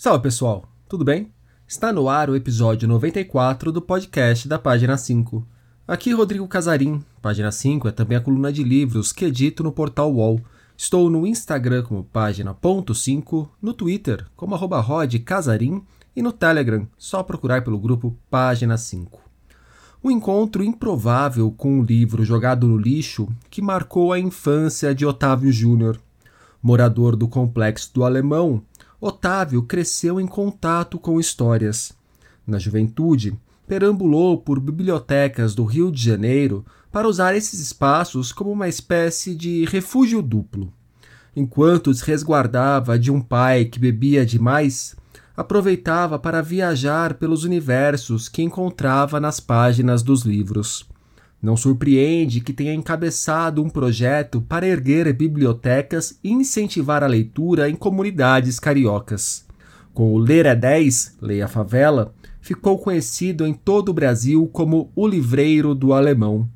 [0.00, 1.32] Salve pessoal, tudo bem?
[1.66, 5.44] Está no ar o episódio 94 do podcast da Página 5.
[5.88, 7.04] Aqui Rodrigo Casarim.
[7.20, 10.40] Página 5 é também a coluna de livros que edito no portal UOL.
[10.76, 14.80] Estou no Instagram como página.5, no Twitter como arroba
[15.24, 15.82] Casarim
[16.14, 19.20] e no Telegram, só procurar pelo grupo Página 5.
[20.04, 25.50] Um encontro improvável com um livro jogado no lixo que marcou a infância de Otávio
[25.50, 25.98] Júnior.
[26.62, 28.62] Morador do complexo do Alemão,
[29.00, 31.92] Otávio cresceu em contato com histórias.
[32.44, 38.66] Na juventude, perambulou por bibliotecas do Rio de Janeiro para usar esses espaços como uma
[38.66, 40.72] espécie de refúgio duplo.
[41.36, 44.96] Enquanto se resguardava de um pai que bebia demais,
[45.36, 50.87] aproveitava para viajar pelos universos que encontrava nas páginas dos livros.
[51.40, 57.76] Não surpreende que tenha encabeçado um projeto para erguer bibliotecas e incentivar a leitura em
[57.76, 59.46] comunidades cariocas.
[59.94, 64.90] Com o Ler é 10, Leia a Favela, ficou conhecido em todo o Brasil como
[64.96, 66.48] o livreiro do alemão.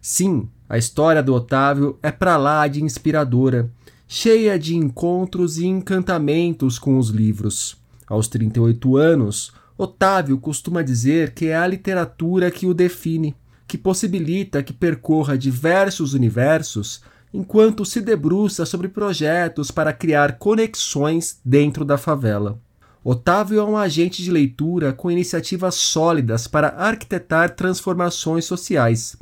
[0.00, 3.70] Sim, a história do Otávio é para lá de inspiradora,
[4.08, 7.76] cheia de encontros e encantamentos com os livros.
[8.06, 13.34] Aos 38 anos, Otávio costuma dizer que é a literatura que o define
[13.66, 21.84] que possibilita que percorra diversos universos enquanto se debruça sobre projetos para criar conexões dentro
[21.84, 22.60] da favela.
[23.04, 29.16] Otávio é um agente de leitura com iniciativas sólidas para arquitetar transformações sociais.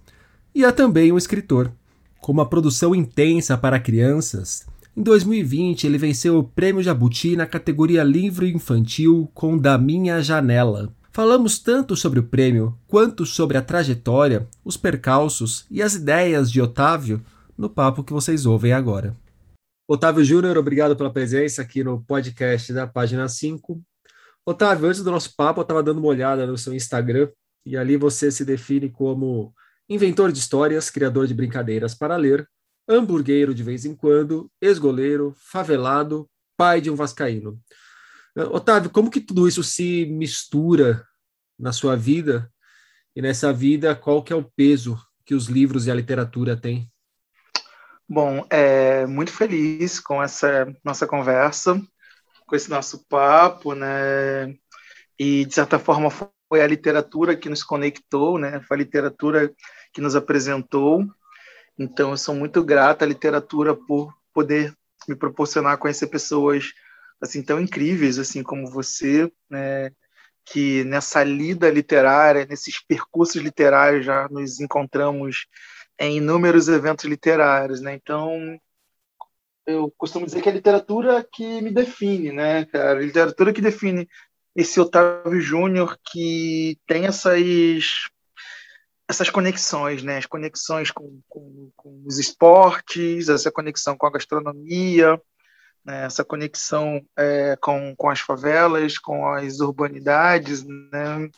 [0.54, 1.72] E é também um escritor.
[2.20, 8.02] Com uma produção intensa para crianças, em 2020 ele venceu o Prêmio Jabuti na categoria
[8.02, 14.48] Livro Infantil com Da Minha Janela, Falamos tanto sobre o prêmio quanto sobre a trajetória,
[14.64, 17.20] os percalços e as ideias de Otávio
[17.58, 19.16] no papo que vocês ouvem agora.
[19.88, 23.83] Otávio Júnior, obrigado pela presença aqui no podcast da página 5.
[24.47, 27.28] Otávio, antes do nosso papo, eu estava dando uma olhada no seu Instagram
[27.66, 29.53] e ali você se define como
[29.88, 32.48] inventor de histórias, criador de brincadeiras para ler,
[32.88, 37.60] hamburgueiro de vez em quando, ex-goleiro, favelado, pai de um vascaíno.
[38.36, 41.04] Otávio, como que tudo isso se mistura
[41.58, 42.50] na sua vida?
[43.14, 46.91] E nessa vida, qual que é o peso que os livros e a literatura têm?
[48.08, 51.80] Bom, é muito feliz com essa nossa conversa,
[52.46, 54.54] com esse nosso papo, né?
[55.18, 58.60] E de certa forma foi a literatura que nos conectou, né?
[58.62, 59.52] Foi a literatura
[59.92, 61.06] que nos apresentou.
[61.78, 64.74] Então eu sou muito grata à literatura por poder
[65.08, 66.72] me proporcionar conhecer pessoas
[67.20, 69.91] assim tão incríveis assim como você, né,
[70.44, 75.47] que nessa lida literária, nesses percursos literários já nos encontramos
[75.98, 77.94] em inúmeros eventos literários, né?
[77.94, 78.59] Então,
[79.66, 82.98] eu costumo dizer que é a literatura que me define, né, cara?
[82.98, 84.09] A literatura que define
[84.56, 88.09] esse Otávio Júnior que tem essas
[89.09, 90.19] essas conexões, né?
[90.19, 95.20] As conexões com, com, com os esportes, essa conexão com a gastronomia,
[95.84, 101.28] né, essa conexão é, com, com as favelas, com as urbanidades, né?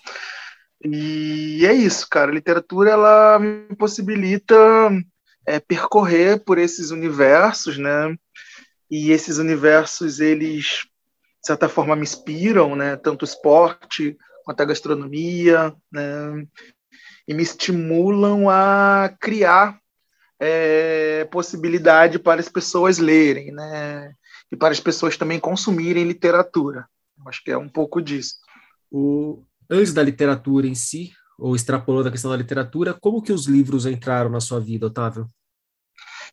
[0.84, 2.30] E é isso, cara.
[2.30, 4.56] A literatura ela me possibilita
[5.46, 8.16] é, percorrer por esses universos, né?
[8.90, 10.86] E esses universos eles
[11.40, 12.96] de certa forma me inspiram, né?
[12.96, 16.46] Tanto o esporte quanto a gastronomia, né?
[17.28, 19.78] E me estimulam a criar
[20.40, 24.12] é, possibilidade para as pessoas lerem, né?
[24.52, 26.86] E para as pessoas também consumirem literatura.
[27.18, 28.36] Eu acho que é um pouco disso.
[28.90, 33.46] O, antes da literatura em si, ou extrapolando a questão da literatura, como que os
[33.46, 35.26] livros entraram na sua vida, Otávio?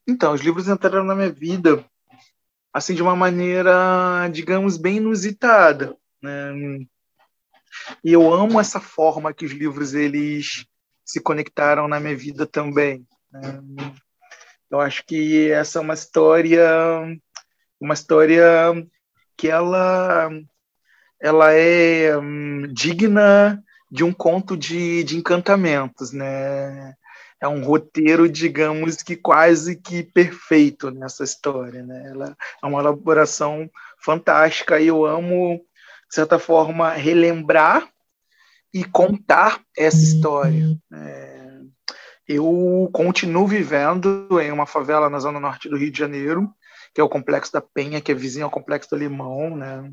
[0.06, 1.84] Então, os livros entraram na minha vida
[2.74, 6.53] assim de uma maneira, digamos, bem inusitada, né?
[8.03, 10.66] E eu amo essa forma que os livros eles
[11.06, 13.07] se conectaram na minha vida também.
[13.31, 13.62] Né?
[14.69, 16.68] Eu acho que essa é uma história
[17.79, 18.45] uma história
[19.37, 20.29] que ela
[21.19, 23.61] ela é hum, digna
[23.91, 26.93] de um conto de, de encantamentos, né?
[27.41, 32.09] É um roteiro, digamos que quase que perfeito nessa história, né?
[32.09, 35.57] Ela é uma elaboração fantástica e eu amo,
[36.07, 37.87] de certa forma, relembrar
[38.73, 40.77] e contar essa história.
[40.93, 41.59] É,
[42.27, 46.53] eu continuo vivendo em uma favela na zona norte do Rio de Janeiro,
[46.94, 49.91] que é o Complexo da Penha, que é vizinho ao Complexo do Limão, né?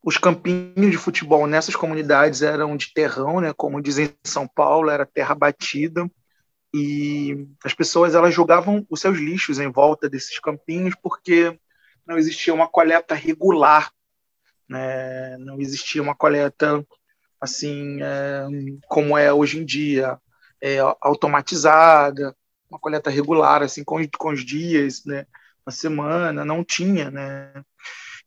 [0.03, 3.53] os campinhos de futebol nessas comunidades eram de terrão, né?
[3.53, 6.09] Como dizem em São Paulo, era terra batida.
[6.73, 11.59] e as pessoas elas jogavam os seus lixos em volta desses campinhos porque
[12.05, 13.91] não existia uma coleta regular,
[14.67, 15.37] né?
[15.37, 16.85] não existia uma coleta
[17.39, 18.45] assim é,
[18.87, 20.19] como é hoje em dia,
[20.61, 22.35] é, automatizada,
[22.69, 25.25] uma coleta regular assim com, com os dias, né?
[25.65, 27.51] uma semana, não tinha, né?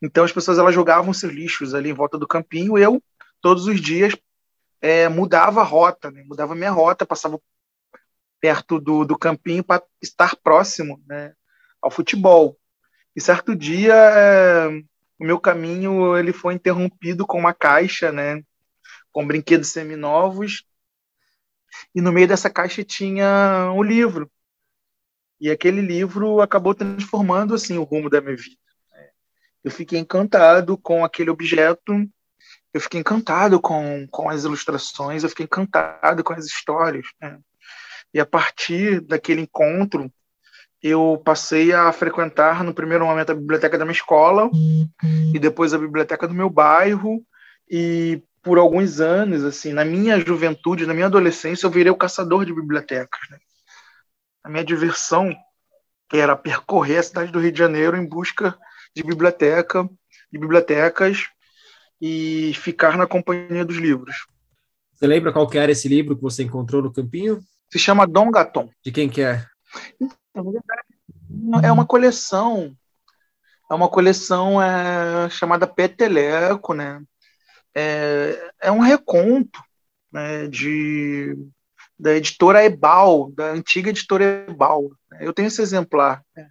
[0.00, 2.78] Então as pessoas elas jogavam seus lixos ali em volta do campinho.
[2.78, 3.02] Eu
[3.40, 4.16] todos os dias
[4.80, 6.24] é, mudava a rota, né?
[6.26, 7.40] mudava minha rota, passava
[8.42, 11.32] perto do, do campinho para estar próximo né,
[11.80, 12.58] ao futebol.
[13.14, 14.68] E certo dia é,
[15.18, 18.42] o meu caminho ele foi interrompido com uma caixa, né,
[19.12, 20.64] com brinquedos seminovos.
[21.94, 24.30] E no meio dessa caixa tinha um livro.
[25.40, 28.56] E aquele livro acabou transformando assim o rumo da minha vida.
[29.64, 32.08] Eu fiquei encantado com aquele objeto,
[32.74, 37.06] eu fiquei encantado com, com as ilustrações, eu fiquei encantado com as histórias.
[37.20, 37.38] Né?
[38.12, 40.12] E a partir daquele encontro,
[40.82, 44.50] eu passei a frequentar no primeiro momento a biblioteca da minha escola
[45.32, 47.24] e depois a biblioteca do meu bairro
[47.70, 52.44] e por alguns anos assim na minha juventude na minha adolescência eu virei o caçador
[52.44, 53.38] de bibliotecas né?
[54.44, 55.34] a minha diversão
[56.12, 58.58] era percorrer a cidade do Rio de Janeiro em busca
[58.94, 59.88] de biblioteca
[60.30, 61.28] de bibliotecas
[62.00, 64.26] e ficar na companhia dos livros
[64.92, 67.42] você lembra qual era esse livro que você encontrou no campinho
[67.72, 68.68] se chama Dom Gaton.
[68.84, 69.44] De quem que é?
[71.62, 72.76] é uma coleção.
[73.70, 77.02] É uma coleção é, chamada Peteleco, né?
[77.74, 79.60] É, é um reconto
[80.12, 81.36] né, de,
[81.98, 84.90] da editora Ebal, da antiga editora Ebal.
[85.20, 86.22] Eu tenho esse exemplar.
[86.36, 86.48] Né?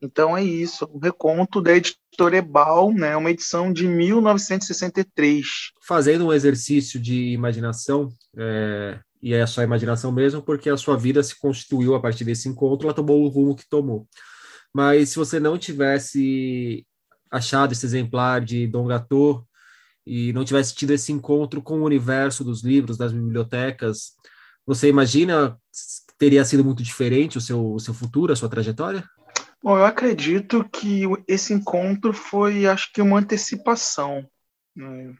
[0.00, 5.46] Então é isso, um reconto da editora Ebal, né, uma edição de 1963.
[5.82, 11.22] Fazendo um exercício de imaginação, é, e é só imaginação mesmo, porque a sua vida
[11.22, 14.06] se constituiu a partir desse encontro, ela tomou o rumo que tomou.
[14.72, 16.86] Mas se você não tivesse
[17.30, 19.44] achado esse exemplar de Dom Gatô
[20.06, 24.12] e não tivesse tido esse encontro com o universo dos livros, das bibliotecas,
[24.64, 25.58] você imagina
[26.18, 29.04] teria sido muito diferente o seu, o seu futuro, a sua trajetória?
[29.62, 34.26] Bom, eu acredito que esse encontro foi, acho que, uma antecipação.
[34.74, 35.14] Né?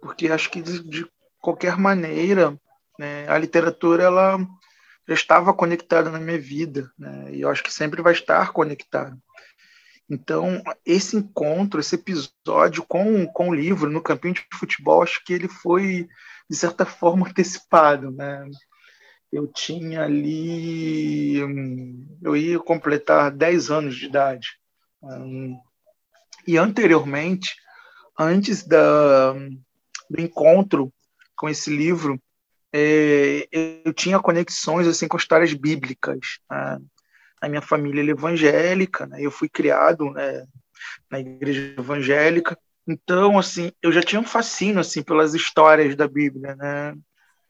[0.00, 1.06] Porque acho que, de, de
[1.40, 2.58] qualquer maneira,
[2.98, 3.28] né?
[3.28, 4.38] A literatura ela
[5.08, 7.32] já estava conectada na minha vida, né?
[7.32, 9.16] e eu acho que sempre vai estar conectada.
[10.10, 15.32] Então, esse encontro, esse episódio com, com o livro no campinho de futebol, acho que
[15.32, 16.08] ele foi,
[16.50, 18.10] de certa forma, antecipado.
[18.10, 18.50] Né?
[19.30, 21.38] Eu tinha ali.
[22.20, 24.48] Eu ia completar 10 anos de idade.
[26.44, 27.54] e anteriormente,
[28.18, 30.92] antes da, do encontro
[31.36, 32.20] com esse livro,
[32.72, 33.48] é,
[33.84, 36.18] eu tinha conexões assim com histórias bíblicas.
[36.50, 36.80] Né?
[37.40, 39.18] A minha família é evangélica, né?
[39.20, 40.46] eu fui criado né,
[41.10, 46.54] na igreja evangélica, então assim eu já tinha um fascínio assim pelas histórias da Bíblia,
[46.56, 46.94] né?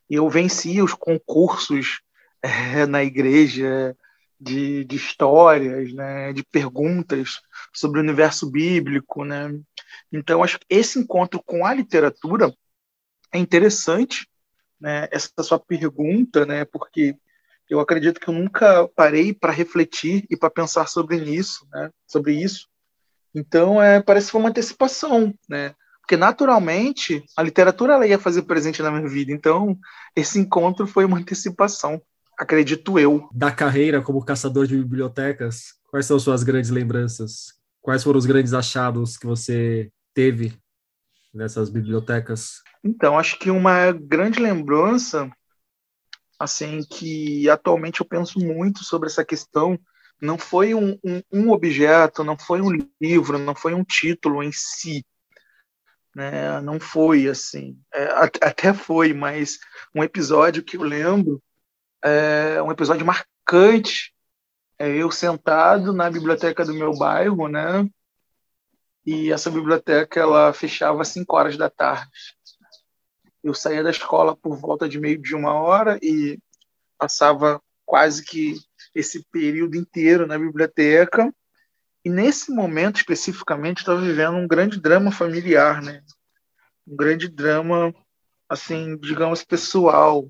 [0.08, 2.00] Eu vencia os concursos
[2.42, 3.96] é, na igreja
[4.38, 6.32] de, de histórias, né?
[6.32, 7.40] De perguntas
[7.72, 9.58] sobre o universo bíblico, né?
[10.12, 12.52] Então acho que esse encontro com a literatura
[13.32, 14.28] é interessante
[14.80, 17.14] né, essa sua pergunta, né, porque
[17.70, 22.34] eu acredito que eu nunca parei para refletir e para pensar sobre isso, né, sobre
[22.34, 22.66] isso.
[23.34, 25.74] Então, é, parece que foi uma antecipação, né?
[26.00, 29.30] Porque naturalmente a literatura ela ia fazer presente na minha vida.
[29.30, 29.78] Então,
[30.16, 32.02] esse encontro foi uma antecipação,
[32.36, 33.28] acredito eu.
[33.32, 37.54] Da carreira como caçador de bibliotecas, quais são suas grandes lembranças?
[37.80, 40.52] Quais foram os grandes achados que você teve
[41.32, 42.62] nessas bibliotecas?
[42.82, 45.30] Então, acho que uma grande lembrança,
[46.40, 49.78] assim, que atualmente eu penso muito sobre essa questão,
[50.22, 54.50] não foi um, um, um objeto, não foi um livro, não foi um título em
[54.50, 55.04] si,
[56.16, 56.58] né?
[56.62, 58.04] Não foi assim, é,
[58.42, 59.58] até foi, mas
[59.94, 61.42] um episódio que eu lembro,
[62.02, 64.14] é um episódio marcante,
[64.78, 67.86] é eu sentado na biblioteca do meu bairro, né?
[69.04, 72.10] E essa biblioteca ela fechava às 5 horas da tarde
[73.42, 76.38] eu saía da escola por volta de meio de uma hora e
[76.98, 78.56] passava quase que
[78.94, 81.32] esse período inteiro na biblioteca.
[82.04, 86.02] E nesse momento especificamente estava vivendo um grande drama familiar, né?
[86.86, 87.94] Um grande drama,
[88.48, 90.28] assim, digamos pessoal.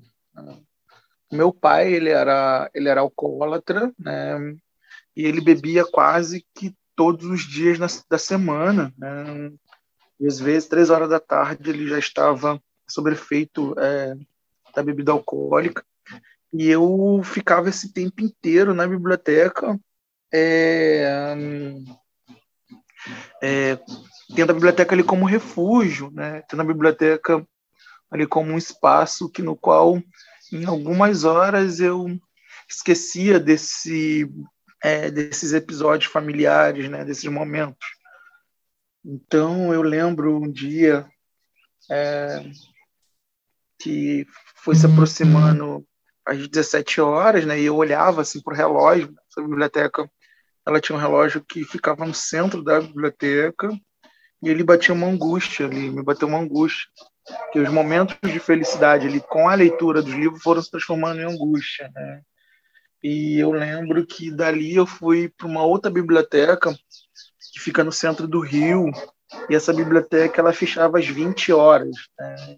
[1.31, 4.37] Meu pai ele era ele era alcoólatra, né?
[5.15, 9.51] E ele bebia quase que todos os dias na, da semana, né?
[10.19, 14.15] E às vezes três horas da tarde ele já estava sobre efeito é,
[14.75, 15.83] da bebida alcoólica.
[16.53, 19.79] E eu ficava esse tempo inteiro na biblioteca,
[20.33, 21.35] é,
[23.41, 23.79] é,
[24.35, 26.41] tendo a biblioteca ali como refúgio, né?
[26.49, 27.45] tendo a biblioteca
[28.09, 30.01] ali como um espaço que no qual
[30.51, 32.19] em algumas horas eu
[32.69, 34.29] esquecia desse
[34.83, 37.05] é, desses episódios familiares, né?
[37.05, 37.87] desses momentos.
[39.05, 41.07] Então eu lembro um dia
[41.89, 42.43] é,
[43.81, 45.85] que foi se aproximando
[46.25, 47.59] às 17 horas, né?
[47.59, 49.13] E eu olhava assim para o relógio.
[49.29, 50.09] Essa biblioteca,
[50.65, 53.69] ela tinha um relógio que ficava no centro da biblioteca
[54.41, 56.89] e ele batia uma angústia ali, me bateu uma angústia,
[57.51, 61.25] que os momentos de felicidade ali com a leitura dos livros foram se transformando em
[61.25, 62.21] angústia, né?
[63.03, 66.71] E eu lembro que dali eu fui para uma outra biblioteca
[67.51, 68.91] que fica no centro do Rio,
[69.49, 71.95] e essa biblioteca ela fechava às 20 horas.
[72.19, 72.57] Né?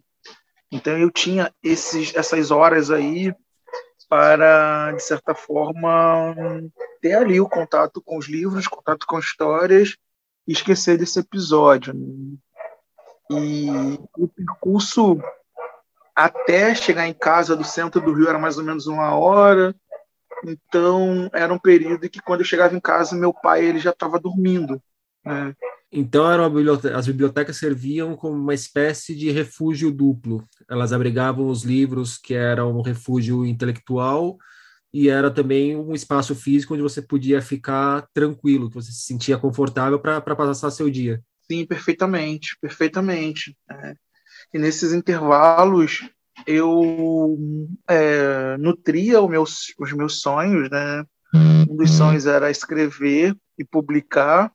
[0.73, 3.31] Então eu tinha esses, essas horas aí
[4.09, 6.35] para, de certa forma,
[6.99, 9.95] ter ali o contato com os livros, contato com histórias
[10.47, 11.93] e esquecer desse episódio.
[13.29, 13.69] E
[14.17, 15.21] o percurso
[16.15, 19.75] até chegar em casa do centro do Rio era mais ou menos uma hora.
[20.43, 24.19] Então era um período que quando eu chegava em casa meu pai ele já estava
[24.19, 24.81] dormindo.
[25.23, 25.55] Né?
[25.95, 30.43] Então eram biblioteca, as bibliotecas serviam como uma espécie de refúgio duplo.
[30.67, 34.37] Elas abrigavam os livros que eram um refúgio intelectual
[34.91, 39.37] e era também um espaço físico onde você podia ficar tranquilo, que você se sentia
[39.37, 41.21] confortável para passar seu dia.
[41.49, 43.55] Sim, perfeitamente, perfeitamente.
[43.69, 43.93] É.
[44.51, 46.09] E nesses intervalos
[46.47, 47.37] eu
[47.87, 51.05] é, nutria os meus sonhos, né?
[51.69, 54.51] Um dos sonhos era escrever e publicar,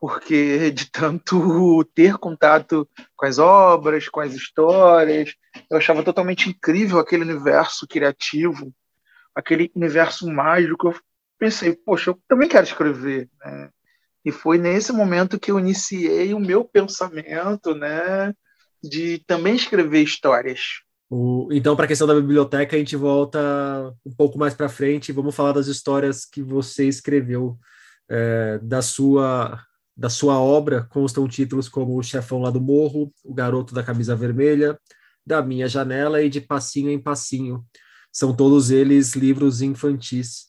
[0.00, 5.34] porque de tanto ter contato com as obras, com as histórias,
[5.70, 8.72] eu achava totalmente incrível aquele universo criativo,
[9.34, 10.88] aquele universo mágico.
[10.88, 10.96] Eu
[11.38, 13.28] pensei, poxa, eu também quero escrever.
[13.44, 13.68] Né?
[14.24, 18.34] E foi nesse momento que eu iniciei o meu pensamento, né,
[18.82, 20.80] de também escrever histórias.
[21.50, 25.34] Então, para a questão da biblioteca, a gente volta um pouco mais para frente vamos
[25.34, 27.58] falar das histórias que você escreveu.
[28.12, 29.60] É, da sua
[30.00, 34.16] da sua obra constam títulos como O Chefão lá do Morro, O Garoto da Camisa
[34.16, 34.80] Vermelha,
[35.26, 37.62] Da Minha Janela e De Passinho em Passinho.
[38.10, 40.46] São todos eles livros infantis.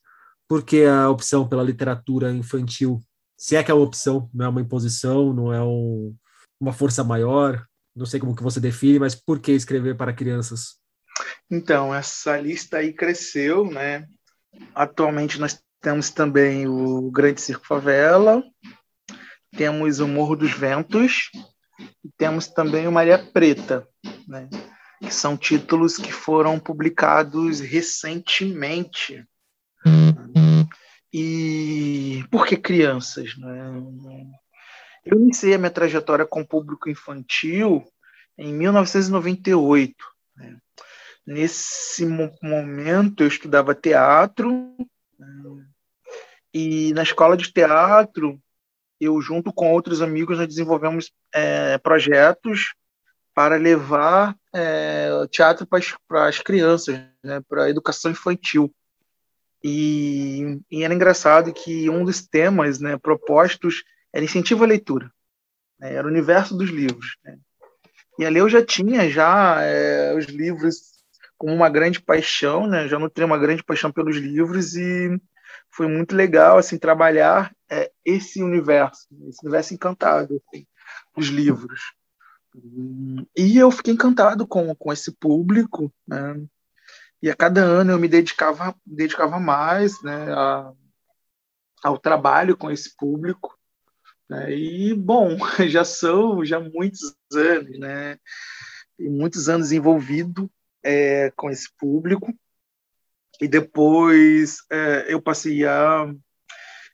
[0.48, 3.02] Por que a opção pela literatura infantil?
[3.38, 6.16] Se é que é uma opção, não é uma imposição, não é um,
[6.58, 7.62] uma força maior,
[7.94, 10.78] não sei como que você define, mas por que escrever para crianças?
[11.50, 14.08] Então, essa lista aí cresceu, né?
[14.74, 18.42] Atualmente nós temos também o Grande Circo Favela,
[19.56, 21.30] temos o Morro dos Ventos
[22.04, 23.88] e temos também o Maria Preta,
[24.28, 24.50] né?
[25.00, 29.26] que são títulos que foram publicados recentemente.
[31.14, 33.36] E por que crianças?
[33.38, 33.84] Né?
[35.04, 37.84] Eu iniciei a minha trajetória com público infantil
[38.38, 39.96] em 1998.
[40.38, 40.58] Né?
[41.26, 44.52] Nesse momento, eu estudava teatro,
[45.20, 45.66] né?
[46.54, 48.40] e na escola de teatro,
[49.02, 52.76] eu, junto com outros amigos, nós desenvolvemos é, projetos
[53.34, 57.42] para levar é, teatro para as crianças, né?
[57.50, 58.72] para a educação infantil.
[59.64, 65.12] E, e, era engraçado que um dos temas né, propostos era incentivo à leitura,
[65.80, 67.18] né, era o universo dos livros.
[67.24, 67.38] Né.
[68.18, 70.92] E ali eu já tinha já é, os livros
[71.38, 75.20] como uma grande paixão, né, já nutri uma grande paixão pelos livros e
[75.70, 80.68] foi muito legal assim trabalhar é, esse universo, esse universo encantado assim,
[81.16, 81.94] dos livros.
[83.36, 86.46] E eu fiquei encantado com, com esse público, né?
[87.22, 90.74] E a cada ano eu me dedicava, dedicava mais né, a,
[91.84, 93.58] ao trabalho com esse público.
[94.28, 94.54] Né?
[94.54, 95.38] E, bom,
[95.70, 98.18] já são já muitos anos, né?
[99.00, 100.52] E muitos anos envolvido
[100.84, 102.34] é, com esse público.
[103.40, 106.14] E depois é, eu passei a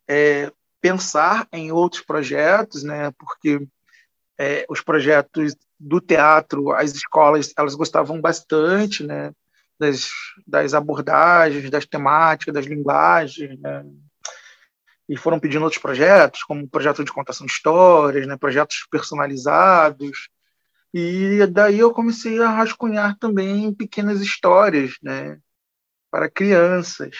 [0.07, 3.12] é, pensar em outros projetos, né?
[3.17, 3.67] Porque
[4.38, 9.31] é, os projetos do teatro, as escolas, elas gostavam bastante, né?
[9.79, 10.10] Das,
[10.46, 13.86] das abordagens, das temáticas, das linguagens, né?
[15.10, 20.29] e foram pedindo outros projetos, como projeto de contação de histórias, né, projetos personalizados.
[20.93, 25.39] E daí eu comecei a rascunhar também pequenas histórias, né,
[26.12, 27.15] para crianças.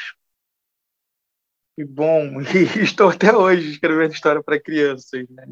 [1.78, 5.46] E bom, e estou até hoje escrevendo história para crianças, né?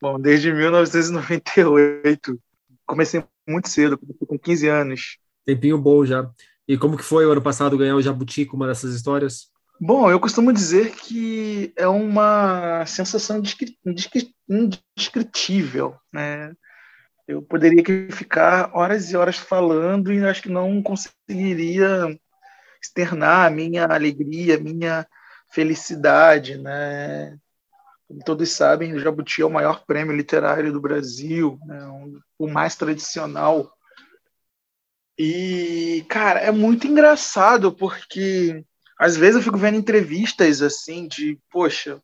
[0.00, 2.40] Bom, desde 1998.
[2.86, 5.18] Comecei muito cedo, com 15 anos.
[5.44, 6.28] Tempinho bom já.
[6.66, 9.52] E como que foi o ano passado ganhar o Jabuti com uma dessas histórias?
[9.80, 13.42] Bom, eu costumo dizer que é uma sensação
[14.48, 16.52] indescritível, né?
[17.26, 22.18] Eu poderia ficar horas e horas falando e acho que não conseguiria
[22.82, 25.06] externar a minha alegria, a minha
[25.52, 27.38] felicidade, né?
[28.08, 31.78] Como todos sabem, o Jabuti é o maior prêmio literário do Brasil, né?
[32.38, 33.72] o mais tradicional.
[35.18, 38.64] E, cara, é muito engraçado porque
[38.98, 42.00] às vezes eu fico vendo entrevistas assim de, poxa,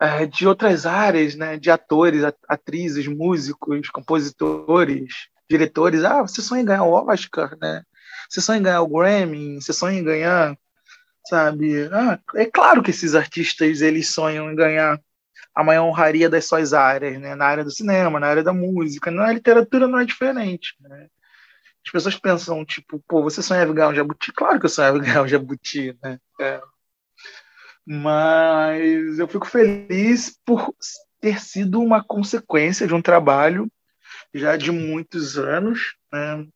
[0.00, 1.56] é, de outras áreas, né?
[1.58, 6.04] De atores, atrizes, músicos, compositores, diretores.
[6.04, 7.82] Ah, você sonha em ganhar o Oscar, né?
[8.28, 10.56] Você sonha em ganhar o Grammy, você sonha em ganhar,
[11.26, 11.88] sabe?
[11.92, 15.00] Ah, é claro que esses artistas eles sonham em ganhar
[15.54, 17.34] a maior honraria das suas áreas, né?
[17.34, 21.08] Na área do cinema, na área da música, na literatura não é diferente, né?
[21.86, 24.32] As pessoas pensam, tipo, pô, você sonhava ganhar um jabuti?
[24.32, 26.18] Claro que eu sonhava ganhar um jabuti, né?
[26.40, 26.60] É.
[27.86, 30.74] Mas eu fico feliz por
[31.20, 33.70] ter sido uma consequência de um trabalho
[34.32, 36.46] já de muitos anos, né?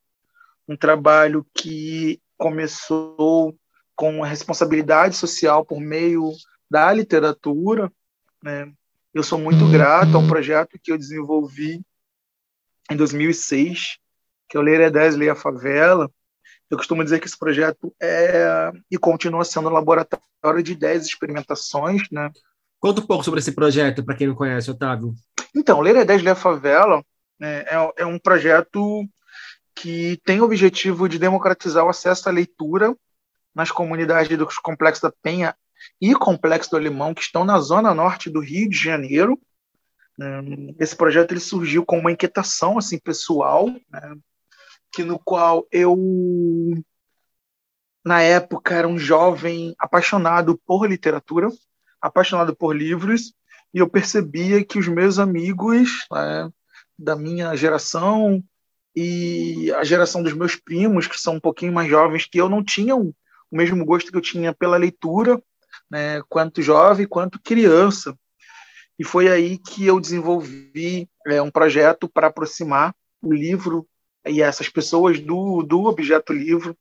[0.69, 3.57] um trabalho que começou
[3.99, 6.31] com a responsabilidade social por meio
[6.71, 7.91] da literatura.
[8.41, 8.73] Né?
[9.13, 11.83] Eu sou muito grato a um projeto que eu desenvolvi
[12.89, 13.99] em 2006,
[14.49, 16.09] que é o Leira 10, Leia Favela.
[16.71, 22.03] Eu costumo dizer que esse projeto é e continua sendo um laboratório de 10 experimentações.
[22.13, 22.31] Né?
[22.79, 25.13] Conta um pouco sobre esse projeto, para quem não conhece, Otávio.
[25.53, 27.05] Então, Leira 10, Leia Favela
[27.37, 29.05] né, é, é um projeto
[29.75, 32.95] que tem o objetivo de democratizar o acesso à leitura
[33.59, 35.53] nas comunidades do Complexo da Penha
[36.01, 39.37] e Complexo do Alemão, que estão na zona norte do Rio de Janeiro.
[40.17, 44.15] Hum, esse projeto ele surgiu com uma inquietação assim pessoal, né,
[44.93, 45.97] que no qual eu
[48.05, 51.49] na época era um jovem apaixonado por literatura,
[52.01, 53.35] apaixonado por livros,
[53.75, 56.49] e eu percebia que os meus amigos né,
[56.97, 58.41] da minha geração
[58.95, 62.63] e a geração dos meus primos, que são um pouquinho mais jovens que eu, não
[62.63, 63.13] tinham
[63.51, 65.43] o mesmo gosto que eu tinha pela leitura,
[65.91, 68.17] né, quanto jovem, quanto criança.
[68.99, 73.87] E foi aí que eu desenvolvi é, um projeto para aproximar o livro
[74.27, 76.77] e essas pessoas do, do objeto livro,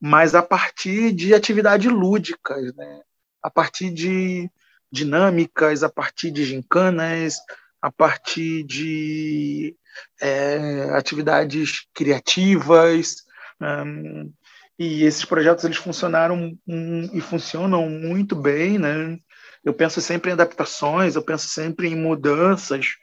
[0.00, 3.02] mas a partir de atividades lúdicas, né?
[3.42, 4.50] a partir de
[4.90, 7.38] dinâmicas, a partir de gincanas,
[7.80, 9.76] a partir de
[10.20, 13.24] é, atividades criativas.
[13.60, 14.32] Um,
[14.80, 19.18] e esses projetos eles funcionaram um, e funcionam muito bem, né?
[19.62, 22.94] Eu penso sempre em adaptações, eu penso sempre em mudanças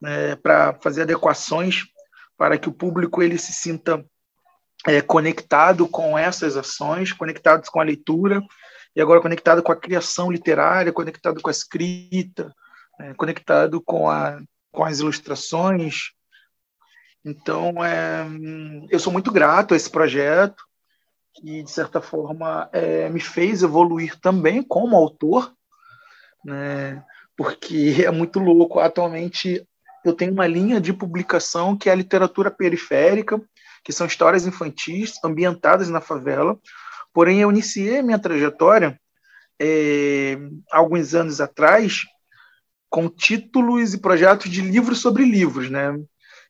[0.00, 1.84] né, para fazer adequações
[2.36, 4.04] para que o público ele se sinta
[4.84, 8.42] é, conectado com essas ações, conectado com a leitura
[8.96, 12.52] e agora conectado com a criação literária, conectado com a escrita,
[12.98, 14.40] né, conectado com, a,
[14.72, 16.10] com as ilustrações,
[17.24, 18.24] então, é,
[18.90, 20.64] eu sou muito grato a esse projeto,
[21.40, 25.52] que, de certa forma, é, me fez evoluir também como autor,
[26.44, 27.02] né?
[27.36, 28.78] porque é muito louco.
[28.78, 29.66] Atualmente,
[30.04, 33.40] eu tenho uma linha de publicação que é a literatura periférica,
[33.82, 36.58] que são histórias infantis ambientadas na favela.
[37.12, 39.00] Porém, eu iniciei minha trajetória
[39.60, 40.38] é,
[40.70, 42.02] alguns anos atrás
[42.88, 45.96] com títulos e projetos de livros sobre livros, né?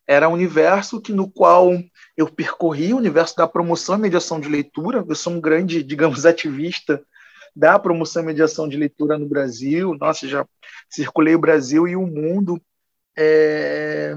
[0.07, 1.71] Era um universo que no qual
[2.17, 5.05] eu percorri o universo da promoção e mediação de leitura.
[5.07, 7.03] Eu sou um grande, digamos, ativista
[7.55, 9.95] da promoção e mediação de leitura no Brasil.
[9.99, 10.45] Nossa, já
[10.89, 12.61] circulei o Brasil e o mundo
[13.17, 14.15] é,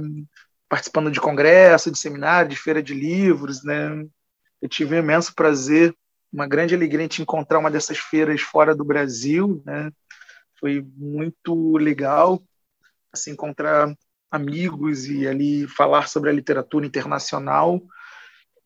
[0.68, 4.06] participando de congresso, de seminário, de feira de livros, né?
[4.60, 5.94] Eu tive um imenso prazer,
[6.32, 9.90] uma grande alegria de encontrar uma dessas feiras fora do Brasil, né?
[10.58, 12.44] Foi muito legal se
[13.12, 13.94] assim, encontrar
[14.34, 17.80] amigos e ali falar sobre a literatura internacional.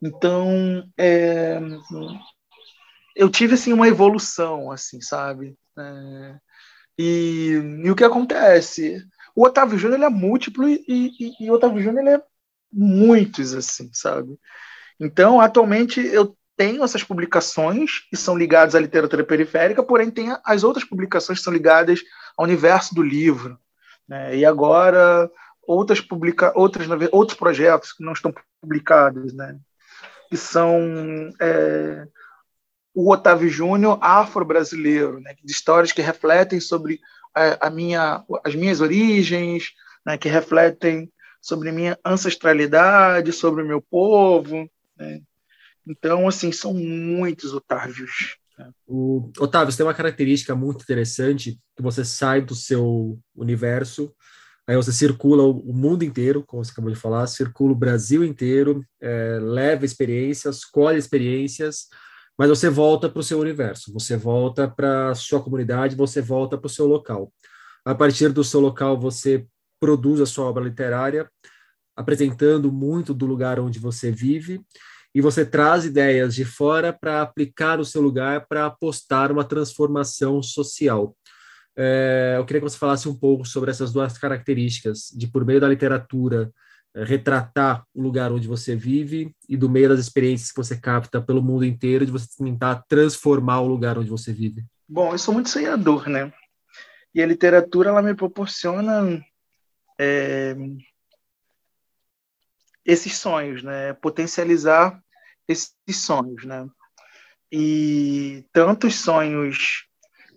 [0.02, 1.60] Então, é,
[3.14, 5.56] eu tive assim uma evolução, assim, sabe?
[5.78, 6.36] É,
[6.98, 9.04] e, e, o que acontece?
[9.34, 12.22] O Otávio Júnior é múltiplo e, e, e o Otávio Júnior é
[12.72, 14.38] muitos, assim, sabe?
[14.98, 20.64] Então, atualmente eu tenho essas publicações que são ligadas à literatura periférica, porém tem as
[20.64, 22.00] outras publicações que são ligadas
[22.36, 23.58] ao universo do livro.
[24.08, 24.38] Né?
[24.38, 25.30] E agora
[25.68, 29.58] outras publica outras outros projetos que não estão publicados, né?
[30.30, 32.06] Que são é,
[32.94, 35.34] o Otávio Júnior afro-brasileiro, né?
[35.44, 36.98] De histórias que refletem sobre
[37.34, 39.72] a, a, minha, as minhas origens,
[40.04, 40.16] né?
[40.16, 45.20] Que refletem sobre minha ancestralidade, sobre o meu povo, né?
[45.86, 48.36] Então, assim, são muitos Otávios.
[48.86, 54.12] O Otávio, você tem uma característica muito interessante que você sai do seu universo,
[54.68, 58.84] aí você circula o mundo inteiro, como você acabou de falar, circula o Brasil inteiro,
[59.00, 61.86] é, leva experiências, colhe experiências,
[62.38, 66.58] mas você volta para o seu universo, você volta para a sua comunidade, você volta
[66.58, 67.32] para o seu local.
[67.82, 69.46] A partir do seu local, você
[69.80, 71.30] produz a sua obra literária,
[71.96, 74.60] apresentando muito do lugar onde você vive,
[75.14, 80.42] e você traz ideias de fora para aplicar no seu lugar para apostar uma transformação
[80.42, 81.16] social.
[81.80, 85.60] É, eu queria que você falasse um pouco sobre essas duas características, de por meio
[85.60, 86.52] da literatura,
[86.92, 91.22] é, retratar o lugar onde você vive e do meio das experiências que você capta
[91.22, 94.64] pelo mundo inteiro, de você tentar transformar o lugar onde você vive.
[94.88, 96.32] Bom, eu sou muito sonhador, né?
[97.14, 99.24] E a literatura, ela me proporciona
[99.96, 100.56] é,
[102.84, 103.92] esses sonhos, né?
[103.92, 105.00] Potencializar
[105.46, 106.66] esses sonhos, né?
[107.52, 109.87] E tantos sonhos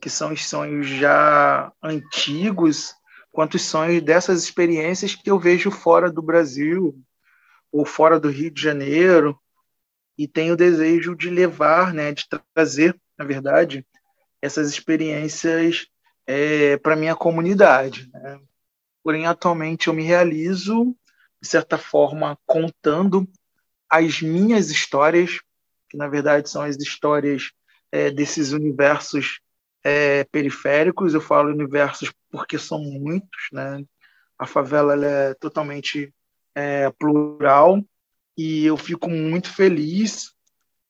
[0.01, 2.93] que são os sonhos já antigos,
[3.31, 6.99] quanto os sonhos dessas experiências que eu vejo fora do Brasil
[7.71, 9.39] ou fora do Rio de Janeiro
[10.17, 13.85] e tenho o desejo de levar, né, de trazer, na verdade,
[14.41, 15.85] essas experiências
[16.25, 18.09] é, para minha comunidade.
[18.11, 18.39] Né?
[19.03, 20.95] Porém, atualmente eu me realizo
[21.39, 23.27] de certa forma contando
[23.89, 25.39] as minhas histórias,
[25.89, 27.51] que na verdade são as histórias
[27.91, 29.39] é, desses universos
[29.83, 31.13] é, periféricos.
[31.13, 33.83] Eu falo universos porque são muitos, né?
[34.37, 36.13] A favela é totalmente
[36.55, 37.83] é, plural
[38.37, 40.33] e eu fico muito feliz,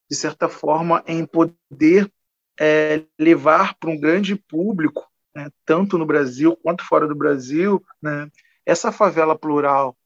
[0.09, 2.11] de certa forma, em poder
[2.59, 8.29] é, levar para um grande público, né, tanto no Brasil quanto fora do Brasil, né,
[8.65, 9.97] essa favela plural,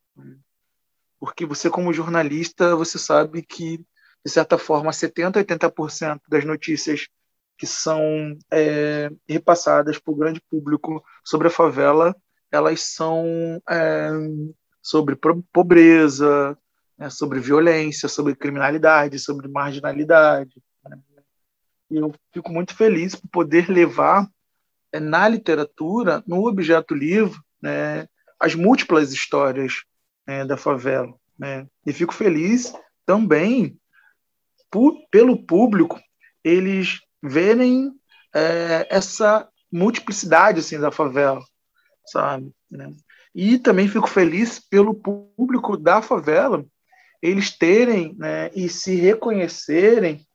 [1.18, 3.78] porque você, como jornalista, você sabe que,
[4.24, 7.08] de certa forma, 70%, 80% das notícias
[7.56, 12.14] que são é, repassadas para o grande público sobre a favela,
[12.50, 14.10] elas são é,
[14.82, 15.16] sobre
[15.52, 16.56] pobreza,
[16.96, 20.62] né, sobre violência, sobre criminalidade, sobre marginalidade.
[20.84, 20.98] Né?
[21.90, 24.28] E eu fico muito feliz por poder levar
[24.92, 28.06] é, na literatura, no objeto livro, né,
[28.38, 29.84] as múltiplas histórias
[30.26, 31.14] é, da favela.
[31.38, 31.66] Né?
[31.84, 32.72] E fico feliz
[33.04, 33.78] também
[34.70, 36.00] por, pelo público
[36.42, 37.92] eles verem
[38.34, 41.42] é, essa multiplicidade assim da favela,
[42.06, 42.52] sabe?
[42.70, 42.92] Né?
[43.34, 46.64] E também fico feliz pelo público da favela
[47.22, 50.26] eles terem né, e se reconhecerem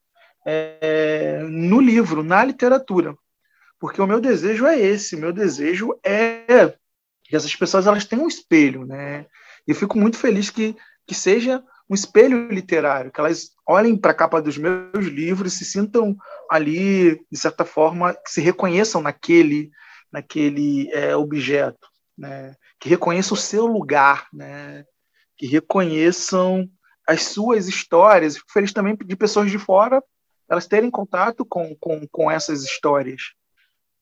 [0.45, 3.15] é, no livro, na literatura,
[3.79, 6.73] porque o meu desejo é esse, meu desejo é
[7.23, 9.25] que essas pessoas elas tenham um espelho, né?
[9.67, 10.75] E fico muito feliz que,
[11.07, 15.65] que seja um espelho literário, que elas olhem para a capa dos meus livros se
[15.65, 16.15] sintam
[16.49, 19.69] ali, de certa forma, que se reconheçam naquele,
[20.09, 21.85] naquele é, objeto,
[22.17, 22.55] né?
[22.79, 24.85] que reconheçam o seu lugar, né?
[25.35, 26.65] que reconheçam
[27.05, 28.37] as suas histórias.
[28.37, 30.01] Fico feliz também de pessoas de fora
[30.49, 33.33] elas terem contato com, com, com essas histórias.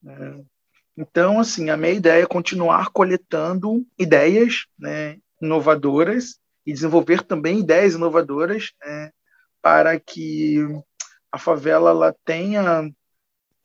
[0.01, 0.43] Né?
[0.95, 7.95] Então, assim, a minha ideia é continuar coletando ideias né, inovadoras e desenvolver também ideias
[7.95, 9.11] inovadoras né,
[9.61, 10.59] para que
[11.31, 12.91] a favela ela tenha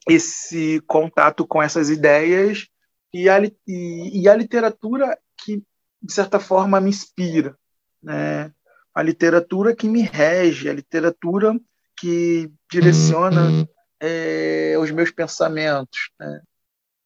[0.09, 2.67] esse contato com essas ideias
[3.13, 5.63] e a, e, e a literatura que,
[6.01, 7.57] de certa forma, me inspira.
[8.01, 8.51] Né?
[8.93, 11.59] A literatura que me rege, a literatura
[11.97, 13.67] que direciona
[13.99, 16.11] é, os meus pensamentos.
[16.19, 16.41] Né?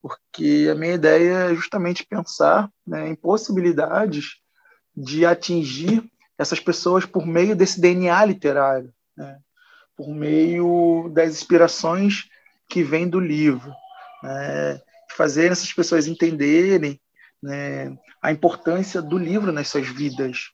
[0.01, 4.37] porque a minha ideia é justamente pensar né, em possibilidades
[4.99, 6.03] de atingir
[6.37, 9.39] essas pessoas por meio desse DNA literário, né,
[9.95, 12.25] por meio das inspirações
[12.69, 13.71] que vêm do livro,
[14.21, 14.81] né,
[15.15, 16.99] fazer essas pessoas entenderem
[17.41, 20.49] né, a importância do livro nas suas vidas,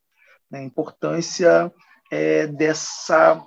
[0.49, 1.71] né, a importância
[2.11, 3.41] é, dessa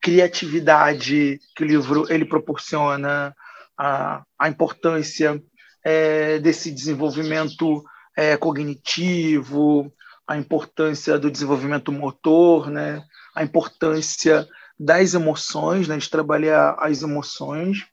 [0.00, 3.34] criatividade que o livro ele proporciona,
[3.78, 5.42] a, a importância
[5.84, 7.84] é, desse desenvolvimento
[8.16, 9.92] é, cognitivo,
[10.26, 13.02] a importância do desenvolvimento motor, né?
[13.34, 14.46] a importância
[14.78, 15.96] das emoções, né?
[15.96, 17.86] de trabalhar as emoções,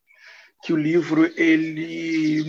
[0.63, 2.45] que o livro ele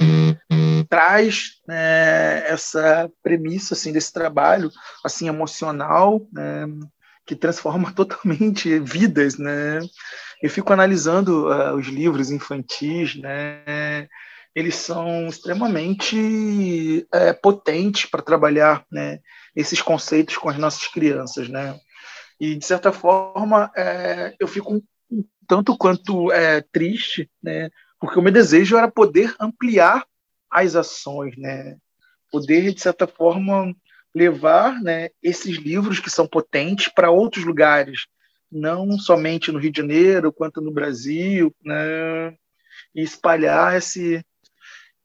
[0.88, 4.70] traz né, essa premissa assim desse trabalho
[5.04, 6.66] assim emocional né,
[7.26, 9.80] que transforma totalmente vidas, né?
[10.42, 14.06] Eu fico analisando uh, os livros infantis, né?
[14.54, 19.20] Eles são extremamente é, potentes para trabalhar, né?
[19.54, 21.78] Esses conceitos com as nossas crianças, né?
[22.40, 24.82] E, de certa forma, é, eu fico um,
[25.46, 27.70] tanto quanto é, triste, né?
[27.98, 30.04] porque o meu desejo era poder ampliar
[30.50, 31.76] as ações, né?
[32.30, 33.74] poder, de certa forma,
[34.14, 38.06] levar né, esses livros que são potentes para outros lugares,
[38.50, 42.30] não somente no Rio de Janeiro, quanto no Brasil, né?
[42.94, 44.24] e espalhar esse,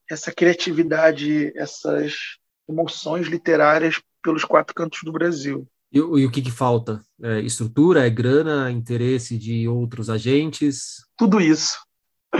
[0.09, 5.67] essa criatividade, essas emoções literárias pelos quatro cantos do Brasil.
[5.91, 7.01] E, e o que, que falta?
[7.21, 11.05] É estrutura, é grana, interesse de outros agentes?
[11.17, 11.79] Tudo isso.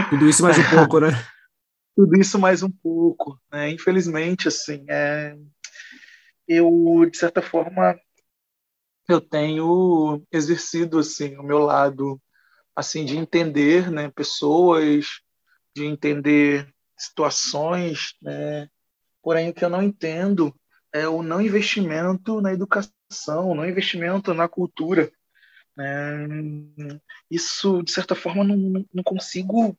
[0.08, 1.10] Tudo isso mais um pouco, né?
[1.96, 3.40] Tudo isso mais um pouco.
[3.52, 3.70] Né?
[3.70, 5.36] Infelizmente, assim, é...
[6.46, 7.98] eu, de certa forma,
[9.08, 12.20] eu tenho exercido assim, o meu lado
[12.74, 15.20] assim de entender né, pessoas,
[15.74, 18.68] de entender situações, né?
[19.22, 20.54] porém o que eu não entendo
[20.92, 25.10] é o não investimento na educação, o não investimento na cultura.
[25.76, 27.00] Né?
[27.30, 29.76] Isso, de certa forma, não, não consigo,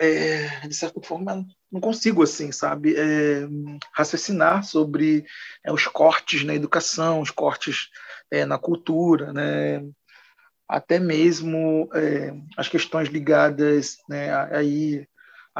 [0.00, 3.46] é, de certa forma, não consigo, assim, sabe, é,
[3.92, 5.26] raciocinar sobre
[5.64, 7.90] é, os cortes na educação, os cortes
[8.30, 9.82] é, na cultura, né?
[10.70, 15.04] até mesmo é, as questões ligadas né, aí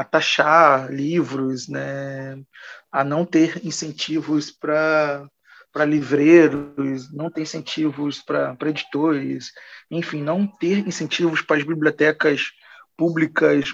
[0.00, 2.42] a taxar livros, né,
[2.90, 5.28] a não ter incentivos para
[5.72, 9.52] para livreiros, não ter incentivos para editores,
[9.88, 12.50] enfim, não ter incentivos para as bibliotecas
[12.96, 13.72] públicas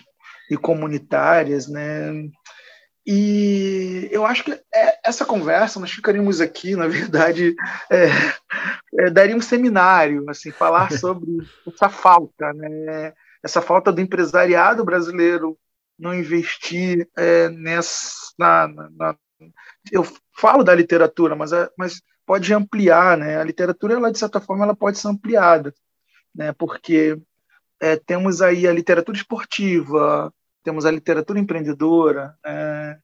[0.50, 2.28] e comunitárias, né?
[3.06, 7.54] E eu acho que é, essa conversa, nós ficaríamos aqui, na verdade,
[7.90, 8.08] é,
[8.98, 11.30] é, daria um seminário, assim, falar sobre
[11.66, 13.14] essa falta, né?
[13.42, 15.56] essa falta do empresariado brasileiro
[15.98, 18.32] não investir é, nessa.
[18.38, 19.16] Na, na,
[19.90, 20.06] eu
[20.36, 23.38] falo da literatura, mas, é, mas pode ampliar, né?
[23.38, 25.74] A literatura, ela, de certa forma, ela pode ser ampliada,
[26.34, 26.52] né?
[26.52, 27.18] Porque
[27.80, 30.32] é, temos aí a literatura esportiva,
[30.62, 32.98] temos a literatura empreendedora, né?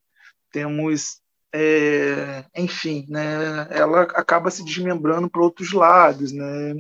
[0.50, 1.20] temos,
[1.52, 3.68] é, enfim, né?
[3.70, 6.74] Ela acaba se desmembrando para outros lados, né?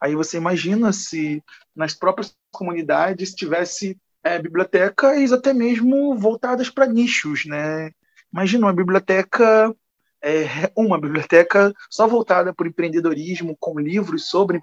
[0.00, 1.42] Aí você imagina se
[1.74, 7.92] nas próprias comunidades tivesse é, bibliotecas até mesmo voltadas para nichos, né?
[8.32, 9.72] Imagina uma biblioteca,
[10.20, 14.60] é, uma biblioteca só voltada para o empreendedorismo, com livros sobre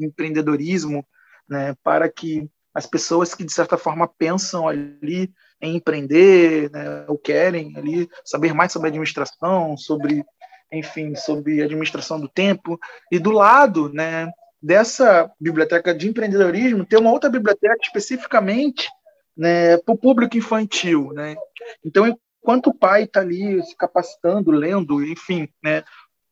[0.00, 1.06] empreendedorismo,
[1.48, 1.76] né?
[1.84, 7.72] Para que as pessoas que de certa forma pensam ali em empreender, né, ou querem
[7.76, 10.24] ali saber mais sobre administração, sobre,
[10.72, 12.76] enfim, sobre administração do tempo,
[13.12, 14.28] e do lado, né,
[14.60, 18.88] dessa biblioteca de empreendedorismo, tem uma outra biblioteca especificamente
[19.36, 21.12] né, para o público infantil.
[21.12, 21.36] Né?
[21.84, 22.06] Então,
[22.40, 25.82] enquanto o pai está ali se capacitando, lendo, enfim, né,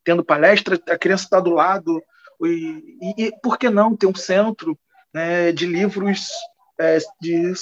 [0.05, 2.03] tendo palestra, a criança está do lado,
[2.43, 4.79] e, e, e, por que não ter um centro
[5.15, 6.29] né, de livros
[6.79, 7.53] é, de,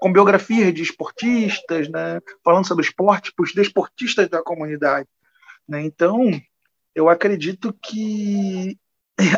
[0.00, 5.08] com biografias de esportistas, né, falando sobre esporte para os desportistas da comunidade.
[5.68, 5.82] Né?
[5.82, 6.30] Então,
[6.94, 8.78] eu acredito que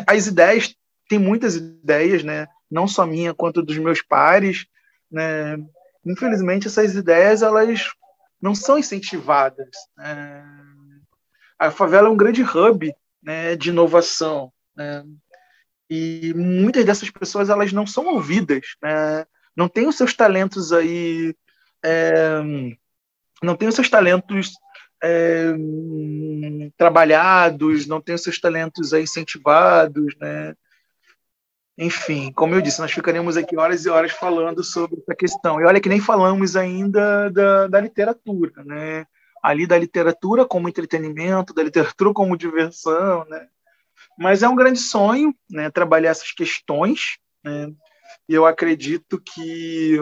[0.07, 0.75] as ideias,
[1.09, 4.65] tem muitas ideias, né, não só minha quanto dos meus pares,
[5.11, 5.57] né?
[6.05, 7.89] Infelizmente, essas ideias elas
[8.41, 9.69] não são incentivadas.
[9.97, 10.43] Né?
[11.59, 14.51] A favela é um grande hub né, de inovação.
[14.75, 15.03] Né?
[15.89, 19.25] E muitas dessas pessoas elas não são ouvidas, né?
[19.55, 21.35] não têm os seus talentos aí,
[21.83, 22.41] é,
[23.43, 24.53] não têm os seus talentos
[25.03, 25.53] é,
[26.77, 30.55] trabalhados, não têm os seus talentos aí incentivados, né?
[31.83, 35.59] Enfim, como eu disse, nós ficaremos aqui horas e horas falando sobre essa questão.
[35.59, 39.07] E olha que nem falamos ainda da, da literatura, né?
[39.41, 43.47] Ali da literatura como entretenimento, da literatura como diversão, né?
[44.15, 45.71] Mas é um grande sonho, né?
[45.71, 47.73] Trabalhar essas questões, né?
[48.29, 49.97] E eu acredito que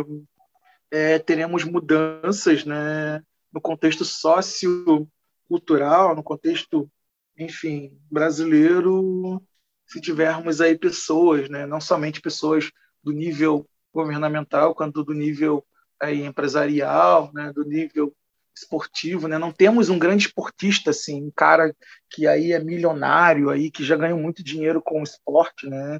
[0.91, 3.23] é, teremos mudanças, né?
[3.53, 6.91] No contexto sociocultural, no contexto,
[7.37, 9.41] enfim, brasileiro,
[9.89, 12.71] se tivermos aí pessoas, né, não somente pessoas
[13.03, 15.65] do nível governamental, quanto do nível
[15.99, 18.15] aí, empresarial, né, do nível
[18.55, 19.37] esportivo, né?
[19.37, 21.73] Não temos um grande esportista assim, um cara
[22.09, 25.99] que aí é milionário aí, que já ganhou muito dinheiro com o esporte, né?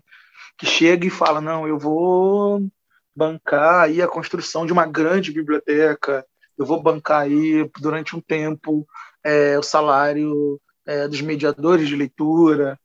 [0.58, 2.69] Que chega e fala: "Não, eu vou
[3.15, 6.25] bancar aí a construção de uma grande biblioteca,
[6.58, 8.88] eu vou bancar aí durante um tempo
[9.23, 12.80] é, o salário é, dos mediadores de leitura,